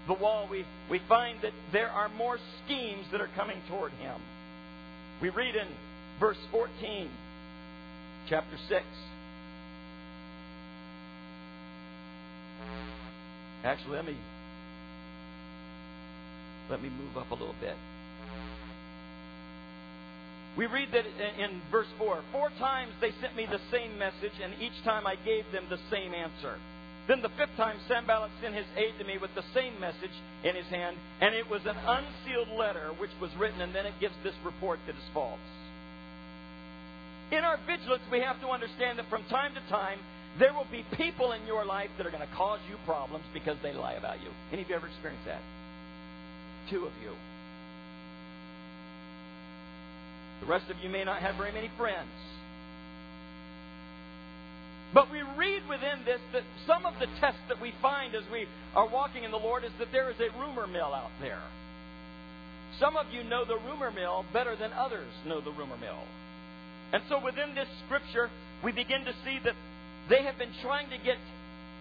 the, 0.07 0.13
wall, 0.13 0.47
we, 0.49 0.63
we 0.89 1.01
find 1.09 1.37
that 1.41 1.51
there 1.73 1.89
are 1.89 2.07
more 2.15 2.37
schemes 2.63 3.03
that 3.11 3.19
are 3.19 3.29
coming 3.35 3.57
toward 3.67 3.91
him. 3.99 4.21
We 5.21 5.31
read 5.31 5.55
in 5.57 5.67
verse 6.17 6.39
14, 6.49 7.09
chapter 8.27 8.57
6. 8.69 8.83
Actually, 13.63 13.95
let 13.95 14.05
me 14.05 14.17
let 16.69 16.81
me 16.81 16.89
move 16.89 17.17
up 17.17 17.29
a 17.31 17.33
little 17.33 17.55
bit. 17.61 17.75
We 20.57 20.67
read 20.67 20.89
that 20.93 21.05
in 21.05 21.61
verse 21.69 21.87
4 21.97 22.23
Four 22.31 22.49
times 22.57 22.93
they 23.01 23.11
sent 23.21 23.35
me 23.35 23.45
the 23.45 23.59
same 23.71 23.97
message, 23.99 24.33
and 24.41 24.53
each 24.61 24.83
time 24.83 25.05
I 25.05 25.15
gave 25.25 25.43
them 25.51 25.65
the 25.69 25.79
same 25.91 26.13
answer. 26.13 26.57
Then 27.07 27.21
the 27.21 27.29
fifth 27.37 27.55
time, 27.55 27.77
Sanballat 27.87 28.31
sent 28.41 28.55
his 28.55 28.65
aide 28.75 28.97
to 28.97 29.05
me 29.05 29.19
with 29.19 29.29
the 29.35 29.43
same 29.53 29.79
message 29.79 30.15
in 30.43 30.55
his 30.55 30.65
hand, 30.67 30.97
and 31.21 31.35
it 31.35 31.47
was 31.49 31.61
an 31.65 31.77
unsealed 31.77 32.49
letter 32.57 32.89
which 32.97 33.11
was 33.21 33.29
written, 33.37 33.61
and 33.61 33.75
then 33.75 33.85
it 33.85 33.93
gives 33.99 34.15
this 34.23 34.33
report 34.43 34.79
that 34.87 34.95
is 34.95 35.09
false. 35.13 35.39
In 37.31 37.43
our 37.43 37.57
vigilance, 37.65 38.03
we 38.11 38.19
have 38.19 38.39
to 38.41 38.47
understand 38.49 38.99
that 38.99 39.09
from 39.09 39.23
time 39.25 39.53
to 39.55 39.61
time, 39.69 39.99
there 40.37 40.53
will 40.53 40.67
be 40.69 40.85
people 40.97 41.31
in 41.31 41.45
your 41.47 41.65
life 41.65 41.89
that 41.97 42.05
are 42.05 42.11
going 42.11 42.27
to 42.27 42.35
cause 42.35 42.59
you 42.69 42.75
problems 42.85 43.25
because 43.33 43.57
they 43.63 43.73
lie 43.73 43.93
about 43.93 44.21
you. 44.21 44.29
Any 44.51 44.61
of 44.61 44.69
you 44.69 44.75
ever 44.75 44.87
experienced 44.87 45.25
that? 45.25 45.41
Two 46.69 46.85
of 46.85 46.91
you. 47.01 47.11
The 50.41 50.47
rest 50.47 50.69
of 50.69 50.77
you 50.83 50.89
may 50.89 51.03
not 51.03 51.21
have 51.21 51.35
very 51.35 51.51
many 51.51 51.71
friends. 51.77 52.11
But 54.93 55.11
we 55.11 55.21
read 55.37 55.67
within 55.67 56.05
this 56.05 56.19
that 56.33 56.43
some 56.67 56.85
of 56.85 56.93
the 56.99 57.07
tests 57.19 57.41
that 57.49 57.59
we 57.61 57.73
find 57.81 58.13
as 58.15 58.23
we 58.31 58.45
are 58.75 58.87
walking 58.87 59.23
in 59.23 59.31
the 59.31 59.37
Lord 59.37 59.63
is 59.63 59.71
that 59.79 59.91
there 59.91 60.09
is 60.09 60.17
a 60.19 60.37
rumor 60.39 60.67
mill 60.67 60.93
out 60.93 61.11
there. 61.19 61.41
Some 62.79 62.95
of 62.95 63.07
you 63.11 63.23
know 63.23 63.45
the 63.45 63.57
rumor 63.57 63.91
mill 63.91 64.25
better 64.31 64.55
than 64.55 64.71
others 64.73 65.11
know 65.25 65.41
the 65.41 65.51
rumor 65.51 65.77
mill. 65.77 66.03
And 66.95 67.03
so 67.11 67.19
within 67.19 67.51
this 67.59 67.67
scripture, 67.83 68.31
we 68.63 68.71
begin 68.71 69.03
to 69.03 69.11
see 69.27 69.35
that 69.43 69.51
they 70.07 70.23
have 70.23 70.39
been 70.39 70.55
trying 70.63 70.87
to 70.91 70.97
get 71.03 71.19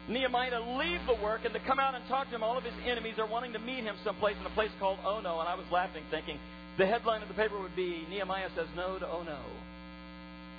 Nehemiah 0.08 0.50
to 0.50 0.60
leave 0.74 0.98
the 1.06 1.14
work 1.22 1.44
and 1.44 1.54
to 1.54 1.60
come 1.60 1.78
out 1.78 1.94
and 1.94 2.02
talk 2.08 2.26
to 2.30 2.34
him. 2.34 2.42
All 2.42 2.58
of 2.58 2.64
his 2.64 2.74
enemies 2.84 3.14
are 3.22 3.30
wanting 3.30 3.52
to 3.52 3.60
meet 3.60 3.86
him 3.86 3.94
someplace 4.02 4.34
in 4.40 4.44
a 4.44 4.50
place 4.58 4.74
called 4.80 4.98
Ono. 5.06 5.38
And 5.38 5.48
I 5.48 5.54
was 5.54 5.70
laughing, 5.70 6.02
thinking 6.10 6.36
the 6.78 6.86
headline 6.86 7.22
of 7.22 7.28
the 7.28 7.34
paper 7.34 7.60
would 7.60 7.76
be 7.76 8.02
Nehemiah 8.10 8.50
says 8.56 8.66
no 8.74 8.98
to 8.98 9.06
Ono. 9.06 9.38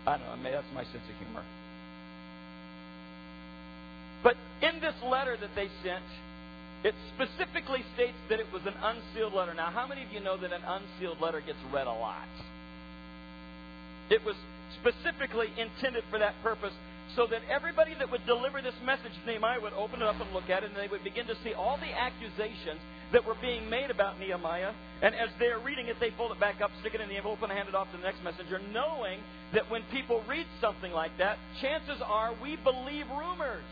I 0.08 0.16
don't 0.16 0.42
know, 0.42 0.50
that's 0.50 0.72
my 0.74 0.84
sense 0.88 1.04
of 1.04 1.18
humor. 1.20 1.44
But 4.24 4.38
in 4.64 4.80
this 4.80 4.96
letter 5.04 5.36
that 5.36 5.52
they 5.56 5.68
sent, 5.84 6.08
it 6.86 6.96
specifically 7.12 7.84
states 7.94 8.16
that 8.30 8.40
it 8.40 8.48
was 8.54 8.62
an 8.64 8.76
unsealed 8.80 9.34
letter. 9.34 9.54
Now, 9.54 9.68
how 9.68 9.86
many 9.86 10.04
of 10.04 10.14
you 10.14 10.22
know 10.22 10.38
that 10.38 10.54
an 10.54 10.64
unsealed 10.64 11.20
letter 11.20 11.42
gets 11.42 11.60
read 11.74 11.88
a 11.88 11.92
lot? 11.92 12.30
It 14.10 14.24
was 14.24 14.36
specifically 14.82 15.48
intended 15.58 16.04
for 16.10 16.20
that 16.20 16.36
purpose 16.44 16.74
so 17.16 17.28
that 17.28 17.42
everybody 17.50 17.94
that 17.98 18.12
would 18.12 18.26
deliver 18.26 18.62
this 18.62 18.76
message 18.84 19.14
to 19.14 19.26
Nehemiah 19.26 19.62
would 19.62 19.74
open 19.74 20.02
it 20.02 20.08
up 20.08 20.20
and 20.20 20.32
look 20.34 20.50
at 20.50 20.64
it, 20.64 20.70
and 20.70 20.76
they 20.76 20.88
would 20.88 21.04
begin 21.04 21.26
to 21.28 21.36
see 21.44 21.54
all 21.54 21.78
the 21.78 21.94
accusations 21.94 22.82
that 23.14 23.26
were 23.26 23.36
being 23.42 23.70
made 23.70 23.92
about 23.92 24.20
Nehemiah. 24.20 24.74
And 25.02 25.16
as 25.16 25.30
they're 25.40 25.60
reading 25.60 25.88
it, 25.88 25.98
they 26.00 26.10
fold 26.18 26.32
it 26.32 26.40
back 26.40 26.62
up, 26.62 26.72
stick 26.82 26.94
it 26.94 27.02
in 27.02 27.08
the 27.08 27.16
envelope, 27.16 27.42
and 27.42 27.52
hand 27.52 27.70
it 27.70 27.76
off 27.76 27.90
to 27.92 27.98
the 27.98 28.04
next 28.04 28.24
messenger, 28.24 28.60
knowing 28.74 29.20
that 29.54 29.70
when 29.70 29.84
people 29.92 30.24
read 30.28 30.46
something 30.60 30.92
like 30.92 31.18
that, 31.18 31.38
chances 31.62 32.02
are 32.04 32.34
we 32.42 32.58
believe 32.58 33.06
rumors. 33.10 33.64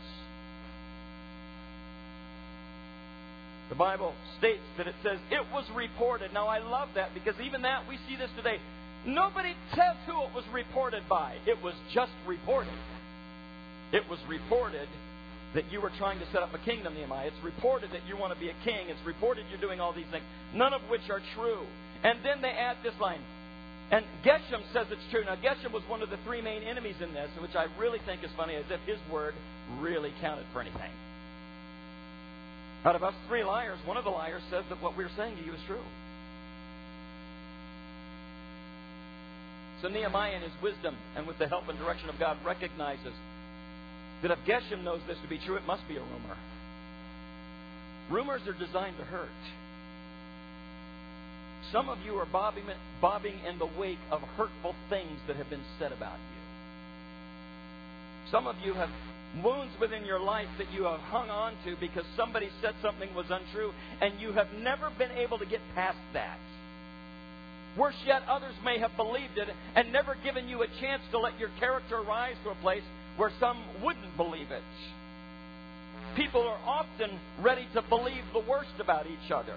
The 3.68 3.74
Bible 3.74 4.14
states 4.38 4.62
that 4.78 4.86
it 4.86 4.94
says, 5.02 5.18
it 5.30 5.44
was 5.52 5.64
reported. 5.74 6.32
Now, 6.32 6.46
I 6.46 6.58
love 6.58 6.90
that 6.94 7.12
because 7.12 7.34
even 7.40 7.62
that, 7.62 7.88
we 7.88 7.98
see 8.08 8.16
this 8.16 8.30
today. 8.36 8.58
Nobody 9.06 9.54
says 9.74 9.96
who 10.06 10.22
it 10.22 10.34
was 10.34 10.44
reported 10.52 11.02
by. 11.08 11.36
It 11.46 11.62
was 11.62 11.74
just 11.92 12.12
reported. 12.26 12.72
It 13.92 14.08
was 14.08 14.18
reported 14.28 14.88
that 15.54 15.70
you 15.70 15.80
were 15.80 15.92
trying 15.98 16.18
to 16.18 16.26
set 16.32 16.42
up 16.42 16.52
a 16.54 16.58
kingdom, 16.58 16.94
Nehemiah. 16.94 17.28
It's 17.28 17.44
reported 17.44 17.90
that 17.92 18.06
you 18.08 18.16
want 18.16 18.34
to 18.34 18.40
be 18.40 18.48
a 18.48 18.56
king. 18.64 18.88
It's 18.88 19.06
reported 19.06 19.44
you're 19.50 19.60
doing 19.60 19.80
all 19.80 19.92
these 19.92 20.08
things, 20.10 20.24
none 20.54 20.72
of 20.72 20.82
which 20.90 21.08
are 21.10 21.20
true. 21.36 21.62
And 22.02 22.18
then 22.24 22.42
they 22.42 22.50
add 22.50 22.76
this 22.82 22.94
line. 23.00 23.20
And 23.90 24.04
Geshem 24.24 24.62
says 24.72 24.86
it's 24.90 25.04
true. 25.10 25.24
Now, 25.24 25.36
Geshem 25.36 25.72
was 25.72 25.82
one 25.88 26.02
of 26.02 26.10
the 26.10 26.16
three 26.24 26.40
main 26.40 26.62
enemies 26.62 26.96
in 27.00 27.12
this, 27.12 27.30
which 27.40 27.54
I 27.54 27.66
really 27.78 28.00
think 28.06 28.24
is 28.24 28.30
funny, 28.36 28.54
as 28.54 28.64
if 28.70 28.80
his 28.86 28.98
word 29.12 29.34
really 29.78 30.12
counted 30.20 30.46
for 30.52 30.60
anything. 30.60 30.90
Out 32.84 32.96
of 32.96 33.02
us 33.02 33.14
three 33.28 33.44
liars, 33.44 33.78
one 33.86 33.96
of 33.96 34.04
the 34.04 34.10
liars 34.10 34.42
says 34.50 34.64
that 34.68 34.82
what 34.82 34.96
we're 34.96 35.10
saying 35.16 35.36
to 35.36 35.44
you 35.44 35.52
is 35.52 35.60
true. 35.66 35.84
So 39.82 39.88
Nehemiah, 39.88 40.36
in 40.36 40.42
his 40.42 40.62
wisdom 40.62 40.96
and 41.16 41.26
with 41.26 41.38
the 41.38 41.46
help 41.46 41.68
and 41.68 41.78
direction 41.78 42.08
of 42.08 42.18
God, 42.18 42.38
recognizes 42.44 43.12
that 44.22 44.30
if 44.30 44.38
Geshem 44.46 44.82
knows 44.82 45.00
this 45.06 45.18
to 45.22 45.28
be 45.28 45.38
true, 45.38 45.56
it 45.56 45.66
must 45.66 45.86
be 45.88 45.96
a 45.96 46.00
rumor. 46.00 46.36
Rumors 48.10 48.42
are 48.46 48.52
designed 48.52 48.96
to 48.98 49.04
hurt. 49.04 49.28
Some 51.72 51.88
of 51.88 51.98
you 52.04 52.14
are 52.16 52.26
bobbing, 52.26 52.64
bobbing 53.00 53.34
in 53.48 53.58
the 53.58 53.68
wake 53.78 53.98
of 54.10 54.20
hurtful 54.36 54.74
things 54.88 55.18
that 55.26 55.36
have 55.36 55.50
been 55.50 55.64
said 55.78 55.92
about 55.92 56.18
you. 56.18 56.42
Some 58.30 58.46
of 58.46 58.56
you 58.64 58.74
have 58.74 58.90
wounds 59.42 59.72
within 59.80 60.04
your 60.04 60.20
life 60.20 60.48
that 60.58 60.70
you 60.72 60.84
have 60.84 61.00
hung 61.00 61.28
on 61.30 61.54
to 61.64 61.76
because 61.80 62.04
somebody 62.16 62.48
said 62.62 62.74
something 62.82 63.12
was 63.14 63.26
untrue, 63.30 63.72
and 64.00 64.20
you 64.20 64.32
have 64.32 64.48
never 64.62 64.90
been 64.98 65.10
able 65.12 65.38
to 65.38 65.46
get 65.46 65.60
past 65.74 65.98
that. 66.12 66.38
Worse 67.76 67.96
yet, 68.06 68.22
others 68.28 68.54
may 68.64 68.78
have 68.78 68.96
believed 68.96 69.36
it 69.36 69.48
and 69.74 69.92
never 69.92 70.16
given 70.22 70.48
you 70.48 70.62
a 70.62 70.68
chance 70.80 71.02
to 71.10 71.18
let 71.18 71.38
your 71.40 71.50
character 71.58 72.00
rise 72.02 72.36
to 72.44 72.50
a 72.50 72.54
place 72.56 72.84
where 73.16 73.32
some 73.40 73.62
wouldn't 73.82 74.16
believe 74.16 74.50
it. 74.50 74.62
People 76.16 76.42
are 76.42 76.60
often 76.64 77.18
ready 77.42 77.66
to 77.74 77.82
believe 77.82 78.22
the 78.32 78.44
worst 78.48 78.78
about 78.78 79.06
each 79.06 79.32
other. 79.32 79.56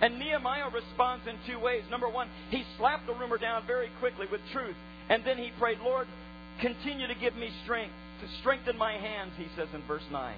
And 0.00 0.18
Nehemiah 0.18 0.70
responds 0.72 1.26
in 1.26 1.36
two 1.46 1.58
ways. 1.58 1.82
Number 1.90 2.08
one, 2.08 2.28
he 2.50 2.64
slapped 2.78 3.06
the 3.06 3.14
rumor 3.14 3.38
down 3.38 3.66
very 3.66 3.90
quickly 4.00 4.26
with 4.30 4.40
truth. 4.52 4.76
And 5.08 5.22
then 5.24 5.36
he 5.36 5.50
prayed, 5.58 5.78
Lord, 5.84 6.06
continue 6.60 7.06
to 7.06 7.14
give 7.14 7.36
me 7.36 7.50
strength 7.64 7.94
to 8.20 8.28
strengthen 8.40 8.78
my 8.78 8.92
hands, 8.92 9.32
he 9.36 9.46
says 9.56 9.68
in 9.74 9.82
verse 9.86 10.04
9. 10.10 10.34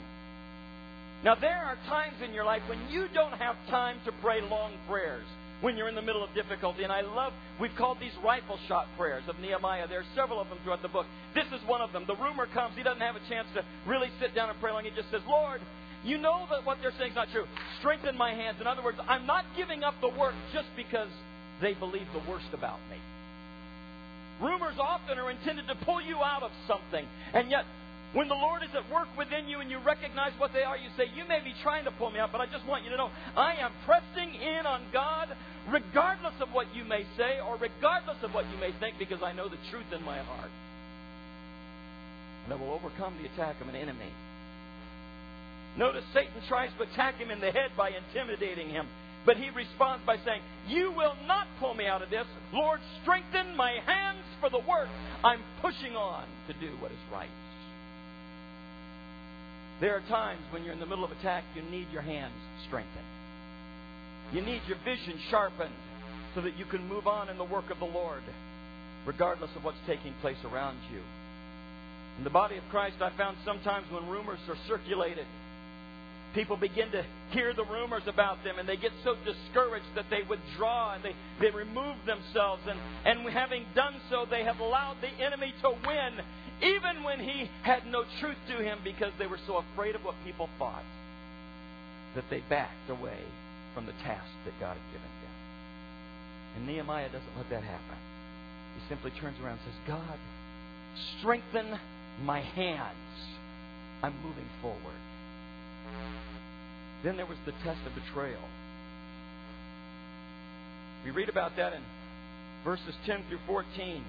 Now, 1.24 1.34
there 1.34 1.58
are 1.58 1.76
times 1.88 2.16
in 2.24 2.34
your 2.34 2.44
life 2.44 2.62
when 2.68 2.78
you 2.90 3.06
don't 3.14 3.34
have 3.34 3.56
time 3.68 3.98
to 4.04 4.12
pray 4.20 4.40
long 4.40 4.72
prayers 4.88 5.26
when 5.60 5.76
you're 5.76 5.88
in 5.88 5.94
the 5.94 6.02
middle 6.02 6.22
of 6.22 6.32
difficulty. 6.34 6.82
And 6.84 6.92
I 6.92 7.00
love, 7.02 7.32
we've 7.60 7.74
called 7.76 7.98
these 8.00 8.12
rifle 8.24 8.58
shot 8.68 8.86
prayers 8.96 9.24
of 9.28 9.38
Nehemiah. 9.40 9.88
There 9.88 10.00
are 10.00 10.12
several 10.14 10.40
of 10.40 10.48
them 10.48 10.58
throughout 10.62 10.82
the 10.82 10.88
book. 10.88 11.06
This 11.34 11.46
is 11.46 11.60
one 11.66 11.80
of 11.80 11.92
them. 11.92 12.04
The 12.06 12.16
rumor 12.16 12.46
comes, 12.46 12.76
he 12.76 12.82
doesn't 12.82 13.02
have 13.02 13.16
a 13.16 13.24
chance 13.28 13.48
to 13.54 13.64
really 13.86 14.08
sit 14.20 14.34
down 14.34 14.50
and 14.50 14.58
pray 14.60 14.72
long. 14.72 14.84
He 14.84 14.90
just 14.90 15.10
says, 15.10 15.22
Lord, 15.28 15.60
you 16.04 16.18
know 16.18 16.46
that 16.50 16.64
what 16.64 16.78
they're 16.80 16.94
saying 16.98 17.10
is 17.10 17.16
not 17.16 17.28
true. 17.32 17.44
Strengthen 17.80 18.16
my 18.16 18.34
hands. 18.34 18.58
In 18.60 18.66
other 18.66 18.82
words, 18.82 18.98
I'm 19.08 19.26
not 19.26 19.44
giving 19.56 19.82
up 19.82 19.94
the 20.00 20.08
work 20.08 20.34
just 20.52 20.68
because 20.76 21.08
they 21.60 21.74
believe 21.74 22.06
the 22.12 22.30
worst 22.30 22.48
about 22.52 22.78
me. 22.90 22.98
Rumors 24.40 24.76
often 24.78 25.18
are 25.18 25.30
intended 25.30 25.66
to 25.66 25.74
pull 25.84 26.00
you 26.00 26.18
out 26.18 26.44
of 26.44 26.52
something. 26.68 27.04
And 27.34 27.50
yet, 27.50 27.64
when 28.14 28.28
the 28.28 28.34
Lord 28.34 28.62
is 28.62 28.70
at 28.72 28.88
work 28.90 29.08
within 29.18 29.48
you 29.48 29.60
and 29.60 29.70
you 29.70 29.78
recognize 29.84 30.32
what 30.38 30.52
they 30.52 30.62
are, 30.62 30.76
you 30.76 30.88
say, 30.96 31.04
You 31.14 31.28
may 31.28 31.40
be 31.44 31.52
trying 31.62 31.84
to 31.84 31.90
pull 31.92 32.10
me 32.10 32.18
out, 32.18 32.32
but 32.32 32.40
I 32.40 32.46
just 32.46 32.66
want 32.66 32.84
you 32.84 32.90
to 32.90 32.96
know 32.96 33.10
I 33.36 33.54
am 33.60 33.72
pressing 33.84 34.34
in 34.34 34.64
on 34.64 34.82
God 34.92 35.28
regardless 35.68 36.34
of 36.40 36.48
what 36.52 36.74
you 36.74 36.84
may 36.84 37.04
say 37.16 37.40
or 37.44 37.56
regardless 37.56 38.16
of 38.22 38.32
what 38.32 38.48
you 38.50 38.56
may 38.58 38.72
think 38.80 38.96
because 38.98 39.22
I 39.22 39.32
know 39.32 39.48
the 39.48 39.60
truth 39.70 39.92
in 39.92 40.02
my 40.04 40.18
heart. 40.18 40.50
And 42.44 42.54
I 42.54 42.56
will 42.56 42.72
overcome 42.72 43.14
the 43.20 43.28
attack 43.28 43.60
of 43.60 43.68
an 43.68 43.76
enemy. 43.76 44.08
Notice 45.76 46.04
Satan 46.14 46.40
tries 46.48 46.70
to 46.78 46.84
attack 46.84 47.16
him 47.16 47.30
in 47.30 47.40
the 47.40 47.52
head 47.52 47.70
by 47.76 47.90
intimidating 47.90 48.70
him. 48.70 48.88
But 49.26 49.36
he 49.36 49.50
responds 49.50 50.06
by 50.06 50.16
saying, 50.24 50.40
You 50.66 50.92
will 50.92 51.14
not 51.26 51.46
pull 51.60 51.74
me 51.74 51.86
out 51.86 52.00
of 52.00 52.08
this. 52.08 52.24
Lord, 52.54 52.80
strengthen 53.02 53.54
my 53.56 53.72
hands 53.84 54.24
for 54.40 54.48
the 54.48 54.58
work. 54.58 54.88
I'm 55.22 55.40
pushing 55.60 55.94
on 55.94 56.24
to 56.46 56.54
do 56.54 56.72
what 56.80 56.90
is 56.90 56.98
right. 57.12 57.28
There 59.80 59.94
are 59.94 60.02
times 60.08 60.42
when 60.50 60.64
you're 60.64 60.72
in 60.72 60.80
the 60.80 60.86
middle 60.86 61.04
of 61.04 61.12
attack, 61.12 61.44
you 61.54 61.62
need 61.62 61.86
your 61.92 62.02
hands 62.02 62.34
strengthened. 62.66 63.06
You 64.32 64.42
need 64.42 64.60
your 64.66 64.78
vision 64.84 65.18
sharpened 65.30 65.74
so 66.34 66.40
that 66.42 66.58
you 66.58 66.64
can 66.64 66.86
move 66.88 67.06
on 67.06 67.28
in 67.28 67.38
the 67.38 67.44
work 67.44 67.70
of 67.70 67.78
the 67.78 67.86
Lord, 67.86 68.22
regardless 69.06 69.50
of 69.56 69.64
what's 69.64 69.78
taking 69.86 70.12
place 70.20 70.36
around 70.44 70.78
you. 70.92 71.00
In 72.18 72.24
the 72.24 72.30
body 72.30 72.56
of 72.56 72.64
Christ, 72.70 72.96
I 73.00 73.16
found 73.16 73.36
sometimes 73.44 73.86
when 73.92 74.08
rumors 74.08 74.40
are 74.48 74.56
circulated, 74.66 75.26
people 76.34 76.56
begin 76.56 76.90
to 76.92 77.04
hear 77.30 77.54
the 77.54 77.64
rumors 77.64 78.02
about 78.06 78.42
them 78.44 78.58
and 78.58 78.68
they 78.68 78.76
get 78.76 78.92
so 79.04 79.14
discouraged 79.24 79.86
that 79.94 80.06
they 80.10 80.22
withdraw 80.28 80.94
and 80.94 81.04
they, 81.04 81.14
they 81.40 81.50
remove 81.50 81.96
themselves. 82.06 82.62
And, 82.68 82.78
and 83.04 83.28
having 83.32 83.64
done 83.74 83.94
so, 84.10 84.26
they 84.28 84.44
have 84.44 84.60
allowed 84.60 84.96
the 85.00 85.24
enemy 85.24 85.54
to 85.62 85.70
win, 85.86 86.12
even 86.62 87.02
when 87.04 87.20
he 87.20 87.50
had 87.62 87.86
no 87.86 88.04
truth 88.20 88.38
to 88.48 88.62
him 88.62 88.78
because 88.84 89.12
they 89.18 89.26
were 89.26 89.40
so 89.46 89.62
afraid 89.72 89.94
of 89.94 90.04
what 90.04 90.14
people 90.24 90.48
thought 90.58 90.84
that 92.14 92.24
they 92.30 92.42
backed 92.48 92.90
away 92.90 93.20
from 93.74 93.86
the 93.86 93.92
task 94.04 94.26
that 94.44 94.54
God 94.60 94.76
had 94.76 94.86
given 94.92 95.12
them. 95.22 95.34
And 96.56 96.66
Nehemiah 96.66 97.08
doesn't 97.08 97.36
let 97.36 97.48
that 97.50 97.62
happen. 97.62 97.98
He 98.74 98.88
simply 98.88 99.12
turns 99.20 99.38
around 99.40 99.58
and 99.58 99.60
says, 99.66 99.80
God, 99.86 100.18
strengthen 101.18 101.78
my 102.22 102.40
hands. 102.40 102.96
I'm 104.02 104.14
moving 104.22 104.48
forward. 104.62 104.98
Then 107.04 107.16
there 107.16 107.26
was 107.26 107.38
the 107.46 107.52
test 107.64 107.80
of 107.86 107.94
betrayal. 107.94 108.42
We 111.04 111.10
read 111.10 111.28
about 111.28 111.56
that 111.56 111.72
in 111.72 111.82
verses 112.64 112.94
10 113.06 113.24
through 113.28 113.38
14. 113.46 114.04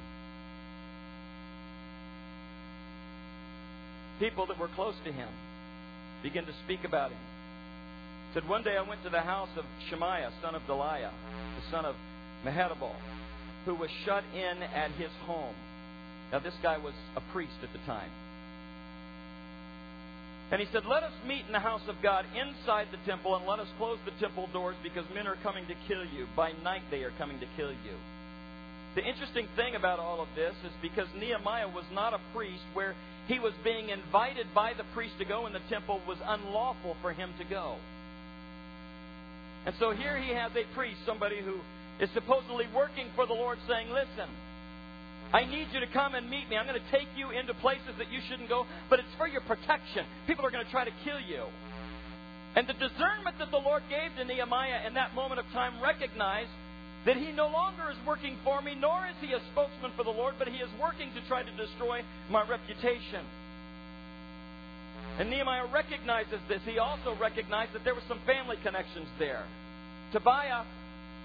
People 4.19 4.45
that 4.47 4.59
were 4.59 4.67
close 4.69 4.95
to 5.05 5.11
him 5.11 5.29
begin 6.23 6.45
to 6.45 6.53
speak 6.65 6.83
about 6.83 7.11
him. 7.11 7.19
Said, 8.33 8.47
One 8.49 8.63
day 8.63 8.75
I 8.75 8.87
went 8.87 9.03
to 9.03 9.09
the 9.09 9.21
house 9.21 9.49
of 9.55 9.65
Shemaiah, 9.89 10.31
son 10.41 10.55
of 10.55 10.61
Delaiah, 10.63 11.11
the 11.55 11.71
son 11.71 11.85
of 11.85 11.95
Mehetabel, 12.45 12.93
who 13.65 13.75
was 13.75 13.89
shut 14.05 14.23
in 14.35 14.61
at 14.63 14.91
his 14.91 15.11
home. 15.25 15.55
Now, 16.31 16.39
this 16.39 16.53
guy 16.61 16.77
was 16.77 16.93
a 17.15 17.21
priest 17.33 17.55
at 17.63 17.71
the 17.73 17.79
time. 17.85 18.09
And 20.51 20.59
he 20.59 20.67
said, 20.71 20.85
Let 20.85 21.03
us 21.03 21.13
meet 21.27 21.45
in 21.45 21.53
the 21.53 21.59
house 21.59 21.85
of 21.87 21.95
God 22.01 22.25
inside 22.33 22.87
the 22.91 22.97
temple, 23.05 23.35
and 23.35 23.45
let 23.45 23.59
us 23.59 23.67
close 23.77 23.99
the 24.05 24.17
temple 24.19 24.49
doors 24.51 24.75
because 24.81 25.05
men 25.13 25.27
are 25.27 25.37
coming 25.43 25.65
to 25.67 25.75
kill 25.87 26.03
you. 26.05 26.25
By 26.35 26.53
night 26.63 26.81
they 26.89 27.03
are 27.03 27.13
coming 27.17 27.39
to 27.39 27.45
kill 27.55 27.71
you. 27.71 27.95
The 28.95 29.05
interesting 29.05 29.47
thing 29.55 29.75
about 29.75 29.99
all 29.99 30.21
of 30.21 30.27
this 30.35 30.55
is 30.65 30.71
because 30.81 31.07
Nehemiah 31.15 31.69
was 31.69 31.85
not 31.93 32.13
a 32.13 32.19
priest, 32.33 32.63
where 32.73 32.95
he 33.27 33.37
was 33.37 33.53
being 33.63 33.89
invited 33.89 34.47
by 34.55 34.73
the 34.73 34.83
priest 34.95 35.13
to 35.19 35.25
go 35.25 35.45
in 35.45 35.53
the 35.53 35.61
temple 35.69 36.01
was 36.07 36.17
unlawful 36.25 36.97
for 37.01 37.13
him 37.13 37.29
to 37.37 37.45
go. 37.45 37.77
And 39.67 39.75
so 39.77 39.91
here 39.91 40.17
he 40.17 40.33
has 40.33 40.51
a 40.55 40.65
priest, 40.73 40.97
somebody 41.05 41.41
who 41.41 41.59
is 42.03 42.09
supposedly 42.15 42.65
working 42.73 43.07
for 43.15 43.27
the 43.27 43.33
Lord, 43.33 43.59
saying, 43.67 43.89
Listen, 43.91 44.29
I 45.31 45.45
need 45.45 45.67
you 45.71 45.79
to 45.79 45.87
come 45.93 46.15
and 46.15 46.29
meet 46.29 46.49
me. 46.49 46.57
I'm 46.57 46.65
going 46.65 46.79
to 46.79 46.91
take 46.91 47.07
you 47.15 47.29
into 47.29 47.53
places 47.61 47.93
that 47.97 48.11
you 48.11 48.19
shouldn't 48.29 48.49
go, 48.49 48.65
but 48.89 48.99
it's 48.99 49.13
for 49.17 49.27
your 49.27 49.41
protection. 49.41 50.05
People 50.25 50.45
are 50.45 50.51
going 50.51 50.65
to 50.65 50.71
try 50.71 50.85
to 50.85 50.95
kill 51.03 51.19
you. 51.21 51.45
And 52.55 52.65
the 52.65 52.73
discernment 52.73 53.37
that 53.37 53.51
the 53.51 53.61
Lord 53.61 53.83
gave 53.89 54.09
to 54.17 54.25
Nehemiah 54.25 54.87
in 54.87 54.95
that 54.95 55.13
moment 55.13 55.39
of 55.39 55.45
time 55.53 55.81
recognized 55.81 56.49
that 57.05 57.15
he 57.15 57.31
no 57.31 57.47
longer 57.47 57.91
is 57.91 57.97
working 58.07 58.37
for 58.43 58.61
me, 58.61 58.73
nor 58.73 59.05
is 59.05 59.15
he 59.21 59.33
a 59.33 59.39
spokesman 59.53 59.91
for 59.95 60.03
the 60.03 60.09
Lord, 60.09 60.35
but 60.39 60.47
he 60.47 60.57
is 60.57 60.69
working 60.81 61.13
to 61.13 61.21
try 61.27 61.43
to 61.43 61.51
destroy 61.55 62.01
my 62.29 62.41
reputation. 62.41 63.21
And 65.19 65.29
Nehemiah 65.29 65.67
recognizes 65.71 66.39
this. 66.49 66.61
He 66.65 66.79
also 66.79 67.15
recognized 67.21 67.73
that 67.73 67.83
there 67.83 67.93
were 67.93 68.07
some 68.07 68.19
family 68.25 68.57
connections 68.63 69.07
there. 69.19 69.43
Tobiah, 70.11 70.65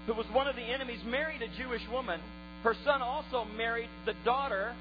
who 0.05 0.13
was 0.13 0.27
one 0.31 0.47
of 0.47 0.55
the 0.55 0.61
enemies, 0.61 0.99
married 1.05 1.41
a 1.41 1.49
Jewish 1.57 1.81
woman 1.91 2.21
her 2.65 2.75
son 2.83 3.01
also 3.01 3.45
married 3.55 3.89
the 4.05 4.17
daughter 4.25 4.73